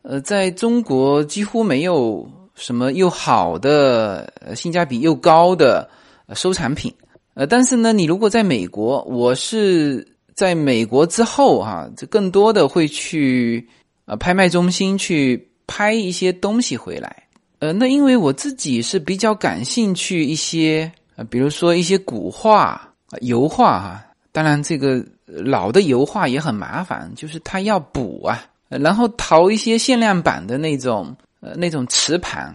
[0.00, 2.26] 呃，在中国几乎没有
[2.56, 5.88] 什么又好的、性价比又高的
[6.34, 6.92] 收藏品。
[7.34, 13.68] 呃，但是呢，你如果在美国，我是在美国之后哈，这更多的会去
[14.06, 17.24] 呃拍卖中心去拍一些东西回来。
[17.58, 24.02] 呃，那因为我自己是比较感兴趣一些，呃，比如说一些古画、油画哈。
[24.32, 31.16] 当然，这个老的油画也很麻烦，就是它要补啊，然后淘一些限量版的那种
[31.46, 32.52] 呃那种瓷盘，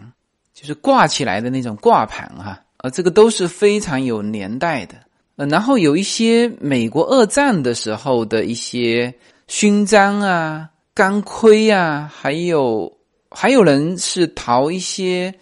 [0.53, 4.95] 就是挂起来的那种挂盘哈，呃，这个都是非常有年代的。
[5.37, 9.13] 呃，然后有一些美国二战的时候的一些
[9.47, 12.91] 勋章啊、钢盔啊，还有
[13.29, 15.33] 还有人是淘一些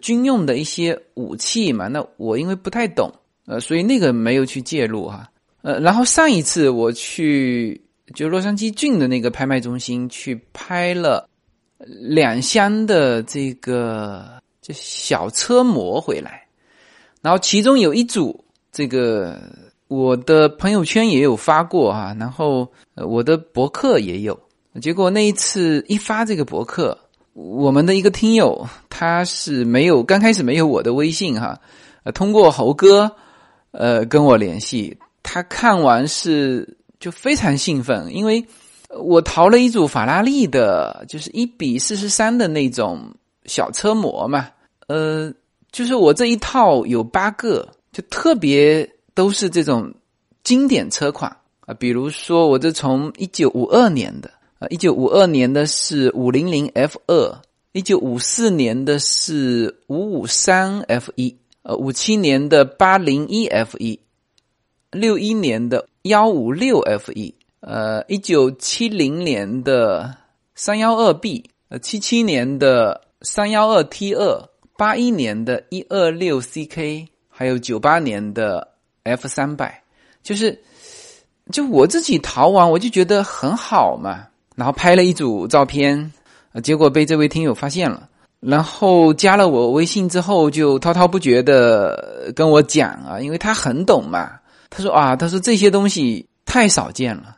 [0.00, 1.88] 军用的一些武器嘛。
[1.88, 3.12] 那我因为不太懂，
[3.46, 5.28] 呃，所以那个没有去介入哈。
[5.62, 7.80] 呃，然后上一次我去
[8.14, 11.28] 就洛杉矶郡的那个拍卖中心去拍了
[11.78, 16.46] 两箱的这个这小车模回来，
[17.20, 19.40] 然后其中有一组这个
[19.88, 24.38] 我的朋友圈也有发过啊，然后我的博客也有，
[24.80, 26.96] 结果那一次一发这个博客，
[27.34, 31.60] 我们的一个听友他是没有刚开始没有我的微信哈，
[32.04, 33.10] 呃，通过猴哥
[33.70, 34.96] 呃跟我联系。
[35.28, 38.46] 他看完是就非常兴奋，因为
[38.98, 44.48] 我淘了一组法拉利的，就是一比四十三的那种小车模嘛。
[44.88, 45.32] 呃，
[45.72, 49.92] 就是我这一套有八个，就特别都是这种
[50.44, 51.74] 经典车款啊。
[51.74, 57.40] 比如说，我这从一九五二年的啊，一九五二年的是五零零 F 二，
[57.72, 63.98] 一九五四年的是五五三 F 一，呃，五七年的八零一 F 一。
[64.92, 67.34] 六一年的幺五六 F 一，
[67.66, 70.14] 呃，一九七零年的
[70.54, 78.68] 三幺二 B，呃，七七年的三幺二 T 二，八一年的一二六 CK，还有九八年的
[79.02, 79.82] F 三百，
[80.22, 80.56] 就是，
[81.50, 86.12] 就我自己淘完，我就觉得很好嘛，然后拍了一组照片，
[86.62, 88.08] 结果被这位听友发现了，
[88.38, 94.38] 然后加了我微信之后，就滔滔不绝的跟我讲啊，因为他很懂嘛。
[94.70, 97.35] 他说啊，他说这些东西太少见了，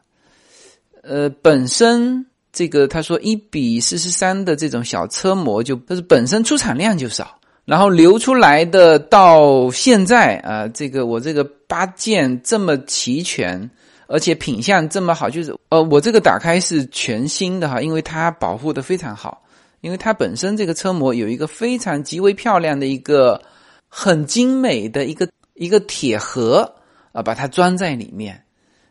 [1.09, 13.71] 呃，本身这个他说一比四十三的这种小车模就，它是本身出产量就少，然后流出来的到现在啊，这个我这个八件这么齐全，
[14.07, 19.43] 而且品相这么好，就是呃，我这个打开是全新的哈，因为它保护的非常好，
[19.81, 23.41] 因为它本身这个车模有一个非常极为漂亮的一个
[23.89, 26.75] 很精美的一个一个铁盒。
[27.11, 28.45] 啊，把它装在里面，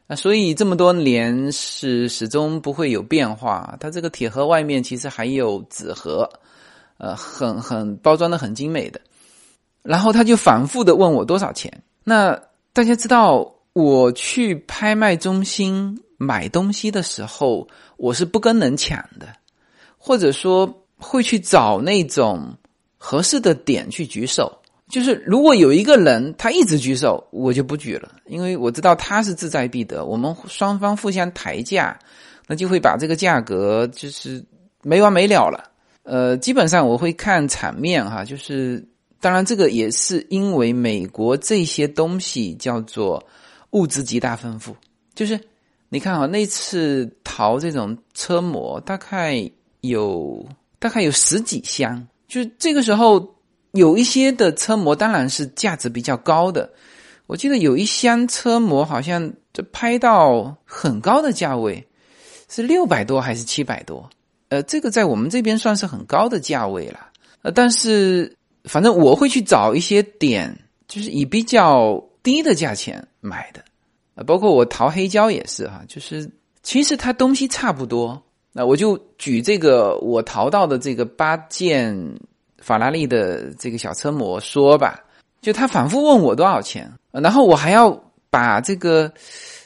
[0.08, 3.76] 啊，所以这么多年是始终不会有变化。
[3.80, 6.30] 它这个铁盒外面其实还有纸盒，
[6.98, 9.02] 呃，很很包装的很精美的。
[9.84, 11.84] 然后他就反复的问我多少钱。
[12.04, 12.38] 那
[12.74, 19.28] 大家知道，我去拍卖中心买东西的时候，我是不跟人抢的，
[19.98, 22.54] 或者说会去找那种
[22.98, 24.62] 合适的点去举手。
[24.90, 32.00] 就是如果有一个人他一直举手，我就不举了，因为我知道他是志在必得，我们双方互相抬价，
[32.48, 34.42] 那就会把这个价格就是
[34.84, 35.70] 没完没了了。
[36.04, 38.82] 呃，基本上我会看场面哈，就是
[39.20, 43.22] 当然这个也是因为美国这些东西叫做
[43.72, 44.74] 物资极大丰富，
[45.14, 45.38] 就是
[45.90, 50.48] 你看啊，那次淘这种车模大概有
[50.80, 53.36] 大概有十几箱，就是这个时候。
[53.72, 56.70] 有一些的车模当然是价值比较高的，
[57.28, 61.86] 我记得有一箱车模好像就拍到很高的价位，
[62.50, 64.10] 是六百多还是七百多？
[64.50, 67.08] 呃，这个在我们这边算是很高的价位了。
[67.42, 70.58] 呃，但是反正我会去找一些点，
[70.88, 73.62] 就是以比较低的价钱买的。
[74.16, 76.28] 啊，包括我淘黑胶也是哈，就是
[76.64, 78.20] 其实它东西差不多。
[78.54, 81.96] 那我就举这个我淘到的这个八件。
[82.60, 85.00] 法拉利的这个小车模说吧，
[85.42, 87.92] 就他反复问我多少钱，然后我还要
[88.30, 89.12] 把这个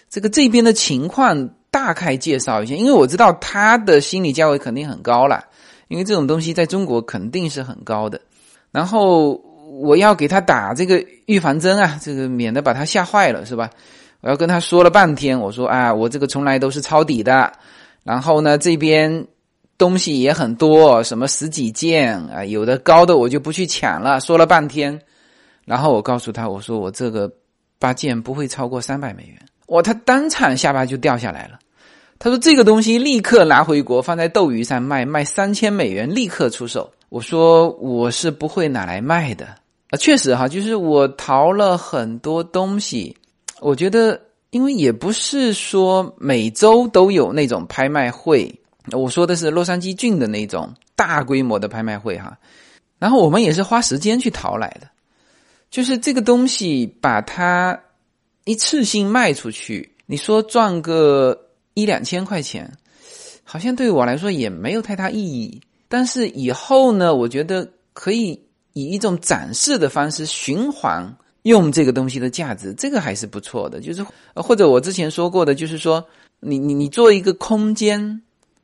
[0.10, 5.44] 这个这边的情况大概介绍一下，因为我知道他的心理价位肯定很高了，
[5.88, 8.20] 因为这种东西在中国肯定是很高的。
[8.72, 9.34] 然后
[9.82, 13.70] 我要给他打这个预防针啊，这个免得把他吓坏了，是吧？
[14.22, 17.52] 我要跟他说了半天，我说啊，我这个从来都是抄底的，
[18.04, 19.26] 然后呢这边。
[19.82, 24.20] 东西也很多，什么十几件啊，有的高的我就不去抢了。
[24.20, 25.02] 说了半天，
[25.66, 27.28] 然后我告诉他，我说我这个
[27.80, 29.36] 八件不会超过三百美元。
[29.70, 31.58] 哇，他当场下巴就掉下来了。
[32.20, 36.88] 他说这个东西立刻拿回国，放在斗鱼上卖，卖三千美元，立刻出手。
[37.10, 39.48] 我说我是不会拿来卖的
[39.90, 43.18] 啊，确实哈，就是我淘了很多东西，
[43.60, 44.22] 我觉得
[44.52, 48.54] 因为也不是说每周都有那种拍卖会，
[48.92, 52.38] 我说的是洛杉矶郡的那种大规模的拍卖会哈，
[53.00, 54.88] 然后我们也是花时间去淘来的，
[55.70, 57.80] 就是这个东西把它
[58.46, 62.72] 一次性卖出去，你说赚个一两千块钱，
[63.44, 65.62] 好像对我来说也没有太大意义。
[65.88, 68.42] 但是以后呢，我觉得可以
[68.74, 73.82] 以一种展示的方式循环用这个东西的价值，这个还是不错的。
[73.82, 76.06] 就是或者我之前说过的，就是说
[76.40, 78.22] 你你你做一个空间，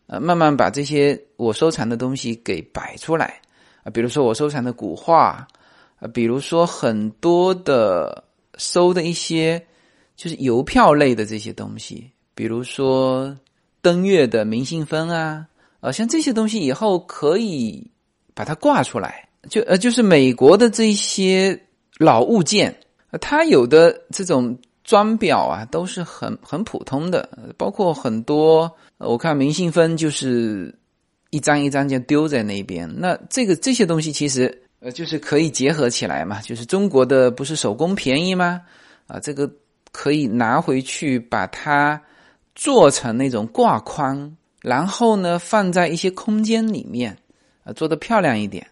[0.08, 3.39] 呃，慢慢把这些我收藏的东西给摆出来
[3.84, 5.47] 啊，比如说我收藏的古画
[5.99, 8.24] 啊，比如说很多的
[8.58, 9.62] 收的一些
[10.16, 13.38] 就是邮票类的这些东西，比如说
[13.82, 15.45] 登月的明信封啊。
[15.80, 17.86] 呃，像这些东西以后可以
[18.34, 21.58] 把它挂出来，就呃，就是美国的这些
[21.99, 22.76] 老物件，
[23.22, 30.73] 它有的这种装裱啊，都是很很普通的，包括很多，我看明信封就是
[31.29, 32.89] 一张一张就丢在那边。
[32.97, 38.61] 那这个这些东西其实呃，就是可以结合起来嘛，就是中国的不是手工便宜吗？
[39.07, 39.51] 啊，这个
[39.91, 42.01] 可以拿回去把它
[42.55, 44.35] 做成那种挂框。
[44.59, 47.15] 然后呢，放在一些空间里面，
[47.63, 48.65] 啊，做的漂亮一点，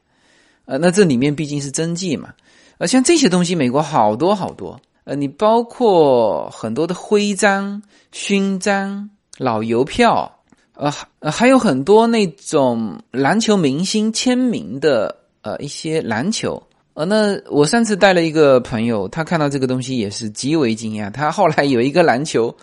[0.65, 2.33] 呃，那这里面毕竟是真迹嘛，
[2.79, 7.81] 呃，像这些东西，美国好多好多，呃，你包括很多的徽章、
[8.11, 10.39] 勋章、老邮票，
[10.73, 16.61] 呃，还有很多那种篮球明星签名的，呃，一些篮球。
[16.95, 21.11] 呃，那我上次带了一个朋友，他看到这个东西也是极为惊讶。
[21.11, 22.55] 他后来有一个篮球，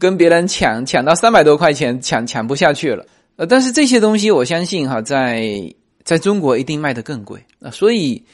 [0.00, 3.06] 跟别人抢，抢到三百多块钱，抢抢不下去了。
[3.36, 5.72] 呃，但是这些东西我相信哈，在
[6.04, 7.70] 在中国一定卖得更贵啊。
[7.70, 8.24] 所以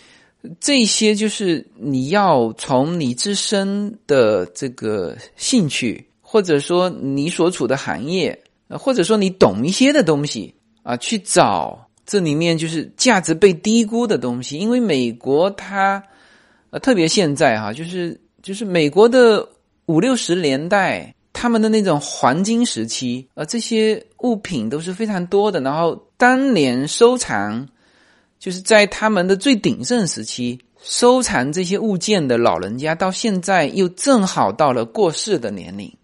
[0.61, 8.39] 这些就是你要从你自身的这个兴趣，或者说你所处的行业，
[8.69, 11.89] 或者说你懂一些的东西啊，去找。
[12.05, 16.03] 这里面就是价值被低估的东西，因为美国它，
[16.71, 19.49] 呃，特别现在哈，就是就是美国的
[19.87, 25.61] 五六十年代，他们的那种黄金时期，呃，这些物品都是非常多的。
[25.61, 27.67] 然后当年收藏，
[28.43, 35.97] 就是在他们的最鼎盛时期，收藏这些物件的老人家，到现在又正好到了过世的年龄，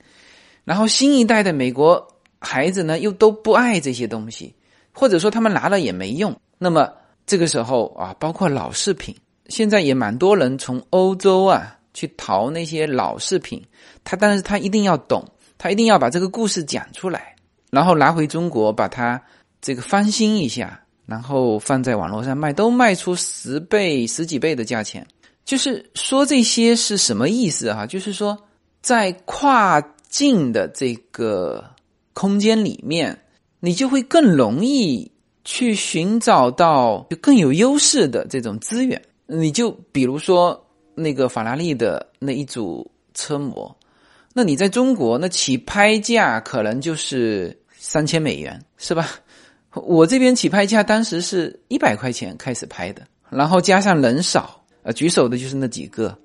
[0.62, 2.06] 然后新一代的美国
[2.38, 4.54] 孩子呢，又都不爱这些东西。
[4.92, 6.88] 或者说他们拿了也没用，那么
[7.26, 9.12] 这个时候啊，包括老饰品，
[9.48, 13.60] 现在也蛮多人从欧洲啊去淘那些老饰品，
[14.04, 15.24] 他但是他一定要懂，
[15.58, 17.34] 他一定要把这个故事讲出来，
[17.72, 19.20] 然后拿回中国把它
[19.60, 25.04] 这个翻新一下，然后放在网络上卖，都卖出十倍、十几倍的价钱。
[25.44, 27.84] 就是说这些是什么意思啊？
[27.84, 28.38] 就是说
[28.80, 31.64] 在跨境的这个
[32.12, 33.18] 空间里面。
[33.60, 35.10] 你就会更容易
[35.44, 39.02] 去寻找到就更有优势的这种资源。
[39.26, 43.76] 你就比如说那个法拉利的那一组车模，
[44.32, 49.08] 那你在中国那起拍价可能就是三千美元，是吧？
[49.80, 56.16] 我这边起拍价当时是一百块钱开始拍的，然后加上人少，呃，举手的就是那几个，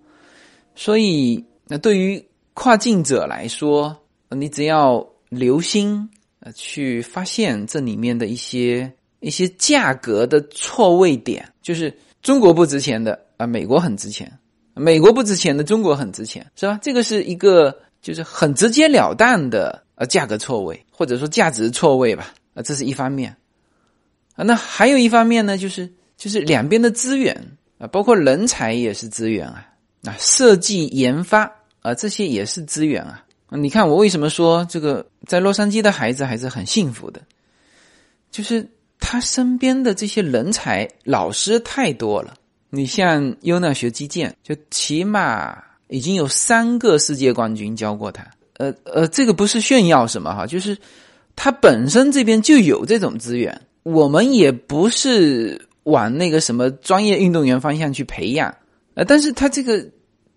[0.76, 2.24] 所以那对于
[2.54, 3.96] 跨境者来说，
[4.30, 6.10] 你只要留心。
[6.46, 8.92] 呃，去发现这里面的一些
[9.22, 14.28] 一些价格的错位点，就是中国不值钱的啊，美国很值钱；
[14.74, 16.78] 美国不值钱的，中国很值钱，是吧？
[16.82, 22.34] 这个是一个就是很直截了当的呃价格错位，或者说价值错位吧。
[22.56, 23.34] 啊，这是一方面
[24.36, 24.44] 啊。
[24.44, 27.36] 那还有一方面呢，就是就是两边的资源
[27.78, 29.68] 啊，包括人才也是资源啊，
[30.04, 33.24] 啊，设计研发啊，这些也是资源啊。
[33.50, 37.22] 你看我为什么说这个在洛杉矶的孩子还是很幸福的，
[38.32, 38.68] 就是
[39.00, 42.34] 他身边的这些人才老师太多了。
[42.72, 45.56] 你像优娜学击剑，就起码
[45.90, 48.26] 已经有三个世界冠军教过他。
[48.58, 50.76] 呃呃，这个不是炫耀什么哈，就是
[51.36, 53.62] 他本身这边就有这种资源。
[53.84, 58.56] 我们也不是往那个什么专业运动员方向去培养，
[58.96, 59.86] 呃，但是他这个。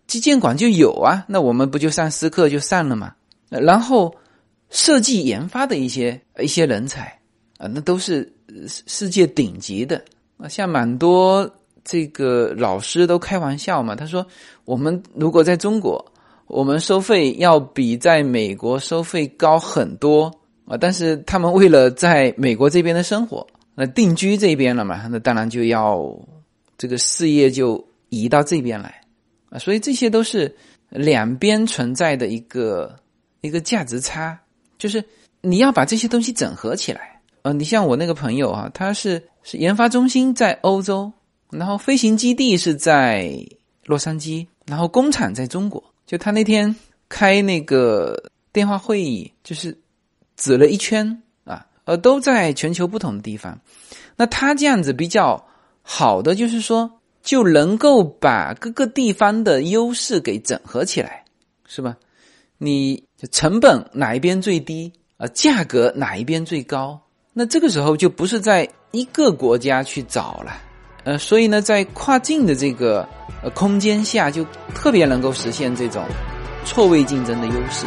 [0.06, 3.12] 击剑馆就有啊，那我们不就上私课就上了吗？
[3.48, 4.14] 然后
[4.70, 7.18] 设计研发的一些一些人才
[7.58, 8.32] 啊，那都是
[8.68, 10.00] 世界顶级的
[10.36, 10.46] 啊。
[10.46, 11.50] 像蛮多
[11.82, 14.24] 这个老师都开玩笑嘛，他说
[14.64, 16.12] 我们如果在中国，
[16.46, 20.32] 我们收费要比在美国收费高很多。
[20.66, 26.06] 啊，但是他们为了在美国这边的生活，那定居这边了嘛，那当然就要
[26.76, 29.00] 这个事业就移到这边来
[29.50, 30.54] 啊，所以这些都是
[30.90, 32.94] 两边存在的一个
[33.40, 34.38] 一个价值差，
[34.78, 35.04] 就是
[35.40, 37.20] 你要把这些东西整合起来。
[37.42, 41.12] 呃，你像我那个朋友啊，他是是研发中心在欧洲，
[41.50, 43.32] 然后飞行基地是在
[43.84, 45.82] 洛杉矶，然后工厂在中国。
[46.06, 46.74] 就他那天
[47.08, 48.20] 开那个
[48.52, 49.76] 电话会议，就是
[50.36, 53.58] 指了一圈啊，呃，都在全球不同的地方。
[54.16, 55.46] 那他这样子比较
[55.82, 56.90] 好的就是说，
[57.22, 61.24] 就能够把各个地方的优势给整合起来，
[61.66, 61.96] 是吧？
[62.58, 65.26] 你成本哪一边最低啊？
[65.28, 66.98] 价格哪一边最高？
[67.32, 70.56] 那这个时候就不是在一个国家去找了，
[71.04, 73.06] 呃，所以呢，在跨境的这个
[73.42, 74.42] 呃空间下，就
[74.74, 76.02] 特别能够实现这种
[76.64, 77.86] 错位竞争的优势。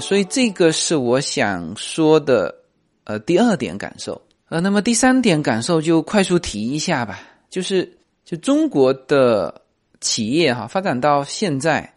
[0.00, 2.54] 所以这个是我想说的，
[3.04, 4.20] 呃，第二点感受。
[4.50, 7.90] 呃，那么第三点感受就快速提一下吧，就是
[8.24, 9.62] 就中国的
[10.00, 11.94] 企业哈，发展到现在，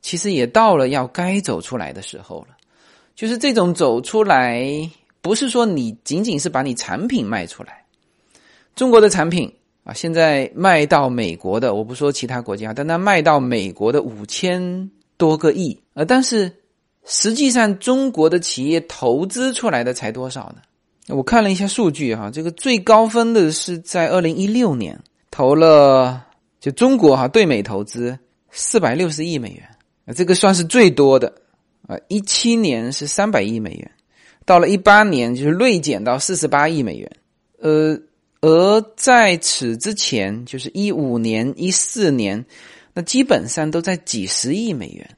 [0.00, 2.56] 其实也到了要该走出来的时候了。
[3.16, 4.64] 就是这种走出来，
[5.20, 7.84] 不是说你仅仅是把你产品卖出来，
[8.74, 9.52] 中国的产品
[9.84, 16.50] 啊，现在卖到美国的，我不说其他国家，但它卖到美国的五千多个亿，呃，但是。
[17.04, 20.62] 实际上，中国的企业投资出来的才多少呢？
[21.08, 24.96] 我看了一下数据哈，这个最高分的是在二零一六年
[25.30, 26.24] 投了，
[26.60, 28.16] 就中国哈对美投资
[28.52, 31.34] 四百六十亿美元，这个算是最多的
[31.88, 31.96] 啊。
[32.06, 33.90] 一七年是三百亿美元，
[34.44, 37.10] 到了一八年就是锐减到四十八亿美元，
[37.58, 37.98] 呃，
[38.40, 42.44] 而在此之前就是一五年、一四年，
[42.94, 45.16] 那基本上都在几十亿美元。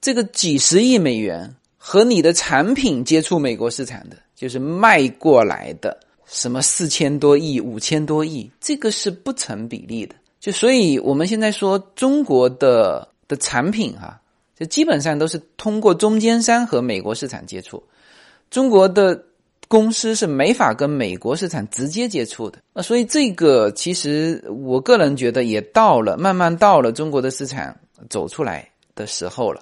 [0.00, 10.14] 这个几十亿美元和你的产品接触美国市场的，就是卖过来的，什么四千多亿、五千多亿，这个是不成比例的。
[10.40, 14.20] 就所以，我们现在说中国的的产品哈，
[14.56, 17.82] 就基本上都是通过中间商和美国市场接触，
[18.50, 19.20] 中国的
[19.66, 22.60] 公司是没法跟美国市场直接接触的。
[22.72, 27.74] 那所以，这个其实我个人觉得也到了，慢慢到了中国的市场
[28.08, 29.60] 走出来的时候了。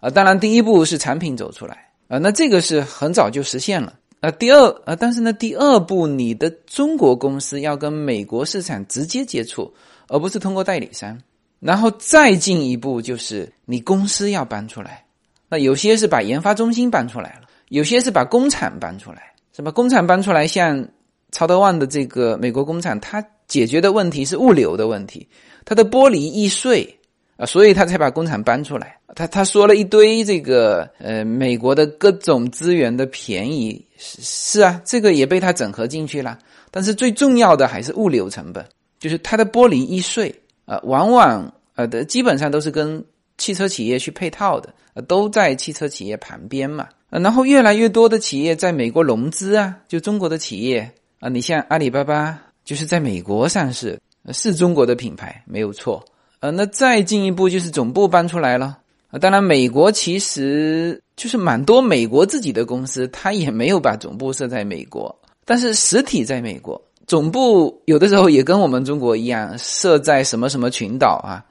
[0.00, 4.30] 啊，当然，第一步是产品走出来啊，那这个是很早就实现了啊。
[4.30, 9.72] 第二啊，但是呢，第二步你的中国公司要跟美国市场直接接触，
[10.06, 11.18] 而不是通过代理商。
[11.58, 15.04] 然后再进一步就是你公司要搬出来，
[15.48, 19.34] 那有些是把研发中心搬出来了，有些是把工厂搬出来。
[19.52, 20.46] 什么工厂搬出来？
[20.46, 20.88] 像
[21.32, 25.26] 曹德旺的这个美国工厂，它解决的问题是物流的问题，
[25.64, 26.97] 它的玻璃易碎。
[27.38, 28.98] 啊，所以他才把工厂搬出来。
[29.14, 36.36] 他他说了一堆这个呃美国的各种资源的便宜，是是啊，这个也被他整合进去了。
[36.72, 38.66] 但是最重要的还是物流成本，
[38.98, 40.34] 就是它的玻璃易碎
[40.66, 43.02] 啊，往往呃的基本上都是跟
[43.38, 46.88] 汽车企业去配套的，呃都在汽车企业旁边嘛。
[47.08, 53.98] 然后越来越多的企业在美国融资啊，就中国的企业啊，你像阿里巴巴就是在美国上市，
[54.32, 56.04] 是中国的品牌没有错。
[56.40, 58.78] 呃，那再进一步就是总部搬出来了
[59.10, 59.18] 啊。
[59.18, 65.12] 当然，美国其实就是蛮多美国自己的公司，它也没有把总部设在美国，
[65.44, 71.44] 但是实体在美国，总部有的时候也跟我们中国一样设在什么什么群岛啊。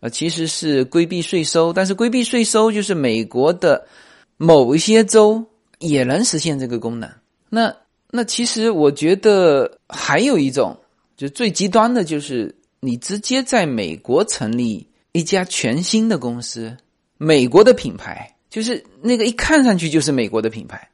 [0.00, 3.86] 呃，其实是规避税收，但是规避税收就是美国的
[4.38, 5.44] 某一些州
[5.78, 7.10] 也能实现这个功能。
[7.50, 7.70] 那
[8.10, 10.74] 那其实我觉得还有一种，
[11.18, 12.54] 就最极端的就是。
[12.86, 16.76] 你直接在美国成立一家全新的公司，
[17.18, 20.88] 美国的品牌就是那个一看上去就是美国的品牌，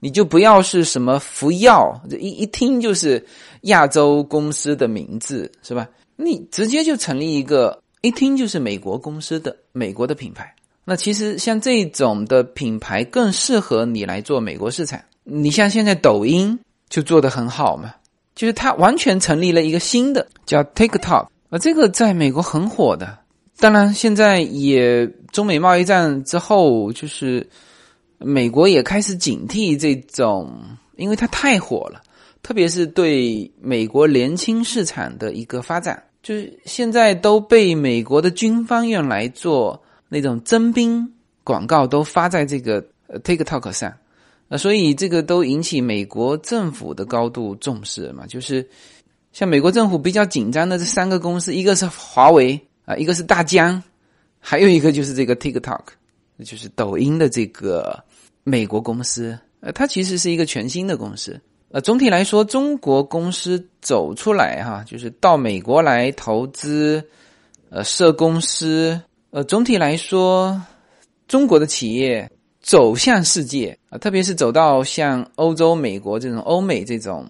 [0.00, 3.22] 你就不要是什么福耀，这一一听就是
[3.64, 5.86] 亚洲公司的名字，是吧？
[6.16, 10.50] 你直接就成立一个一听就是美国公司的美国的品牌。
[10.86, 14.98] 那其实像这种的品牌更适合你来做美国市场。
[15.22, 16.58] 你像现在抖音
[16.88, 17.94] 就做得很好嘛。
[18.36, 23.18] 就是他完全成立了一个新的叫 TikTok 啊，这个在美国很火的。
[23.58, 27.48] 当然，现在也中美贸易战之后，就是
[28.18, 30.52] 美国也开始警惕这种，
[30.96, 32.02] 因为它太火了，
[32.42, 41.10] 特别是对美国年轻市场的一个发展，就是现在都被美国的军方用来做那种征兵
[41.42, 43.90] 广告，都发在这个呃 TikTok 上，
[44.48, 48.26] 啊，所以这个都引起美国政府的高度重视嘛。
[48.26, 48.66] 就是
[49.32, 53.82] 像美国政府比较紧张的这三个公司，一个是华为啊，一个是大疆，
[54.38, 55.80] 还有一个就是这个 TikTok，
[56.44, 58.02] 就是抖音的这个
[58.44, 59.38] 美国公司。
[59.60, 61.40] 呃，它其实是一个全新的公司。
[61.72, 67.02] 呃，总体来说，中国公司走出来哈，就是到美国来投资，
[67.70, 69.00] 呃，设公司。
[69.30, 70.62] 呃，总体来说，
[71.26, 72.30] 中国的企业
[72.66, 77.24] 走向世界啊，特别是走到像欧洲、美国这种欧美这种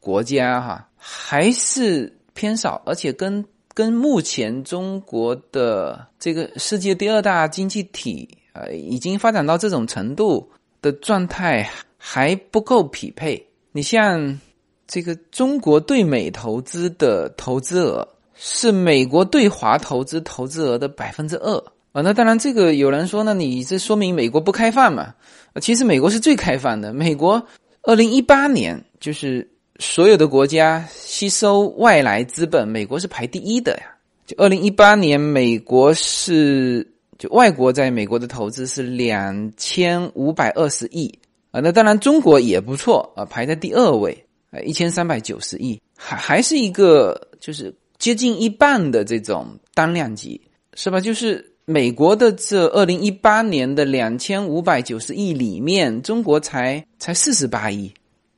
[0.00, 3.44] 国家哈，还是偏少，而且跟
[3.74, 10.50] 跟目前中国的这个世界第二大经济体呃，已经发展到这种程度。
[10.84, 13.42] 的状态还不够匹配。
[13.72, 14.38] 你像
[14.86, 21.64] 这个中国对美投资的投资额是美国对华投资投资额的百分之二
[21.94, 22.02] 啊。
[22.02, 25.14] 那当然，这个有人说，那你这说明美国不开放嘛？
[25.62, 26.92] 其实美国是最开放的。
[26.92, 27.42] 美国
[27.84, 33.96] 二零一八年就是所有的国家吸收外来资本，美国是排第一的呀。
[34.26, 36.86] 就二零一八年，美国是。
[37.16, 41.16] 就外国在美国的投资是两千五百二十亿
[41.52, 44.12] 啊，那当然中国也不错啊，排在第二位
[44.50, 50.38] 啊，一千三百九十亿，还还是一个就是接近一半的这种单量级，
[50.74, 51.00] 是吧？
[51.00, 57.92] 就是美国的这二零一八年的两千五百九十亿里面，中国才才四十八亿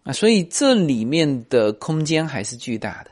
[0.04, 3.10] 啊，所以这里面的空间还是巨大的，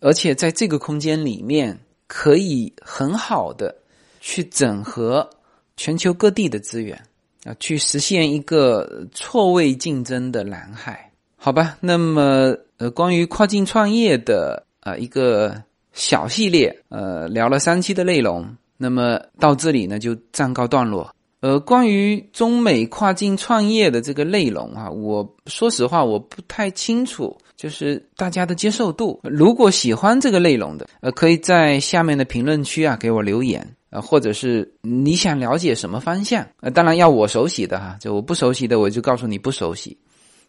[0.00, 3.74] 而且在这个空间里面可以很好的。
[4.20, 5.30] 去整合
[5.76, 7.00] 全球各地的资源
[7.44, 11.78] 啊，去实现一个错位竞争的蓝海，好吧？
[11.80, 21.14] 那么呃，关于跨境创业的啊一个小系列，呃，聊了三期的内容，那么到这里呢就暂告段落。
[21.40, 29.20] 呃，关于中美跨境创业的这个内容啊，我说实话我不太清楚，就是大家的接受度。
[29.22, 33.74] 如果喜欢这个内容的，呃，可以在下面的评论区啊给我留言。
[33.90, 36.46] 啊，或者是你想了解什么方向？
[36.60, 39.96] 呃，当然要我熟悉的哈，就我不熟悉的，我就告诉你不熟悉，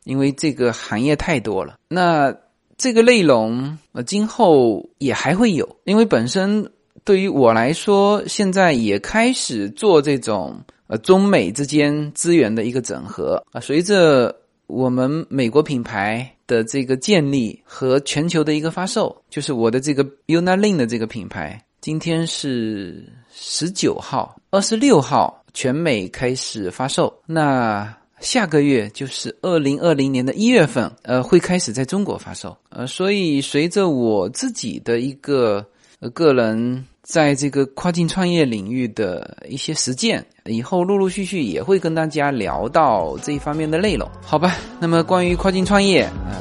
[0.04, 1.76] 因为这个行业太多了。
[1.88, 2.36] 那
[2.78, 6.70] 这个内容呃，今后也还会有，因为本身
[7.04, 13.60] 对于我来说，现在也开始做这种呃中美之间资源的一个整合啊。
[13.60, 14.36] 随着
[14.68, 21.60] 我们美国品牌的这个建立和全球的一个发售，就是我的这个 Unilin 的这个品牌。
[21.82, 27.12] 今天是十九号，二十六号全美开始发售。
[27.26, 32.56] 那下个月就是二零二零年的一月份，呃，会开始在中国发售。
[32.70, 35.66] 呃，所以随着我自己的一个
[36.10, 44.56] 个人在这个跨境创业领域的一些实践，以后陆陆续续也会跟大家聊到这一方面的内容，好吧？
[44.80, 46.39] 那么关于跨境创业，呃，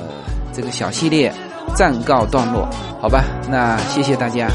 [0.53, 1.33] 这个小系列
[1.75, 2.69] 暂告段落，
[3.01, 3.25] 好吧？
[3.51, 4.49] 那谢谢大家。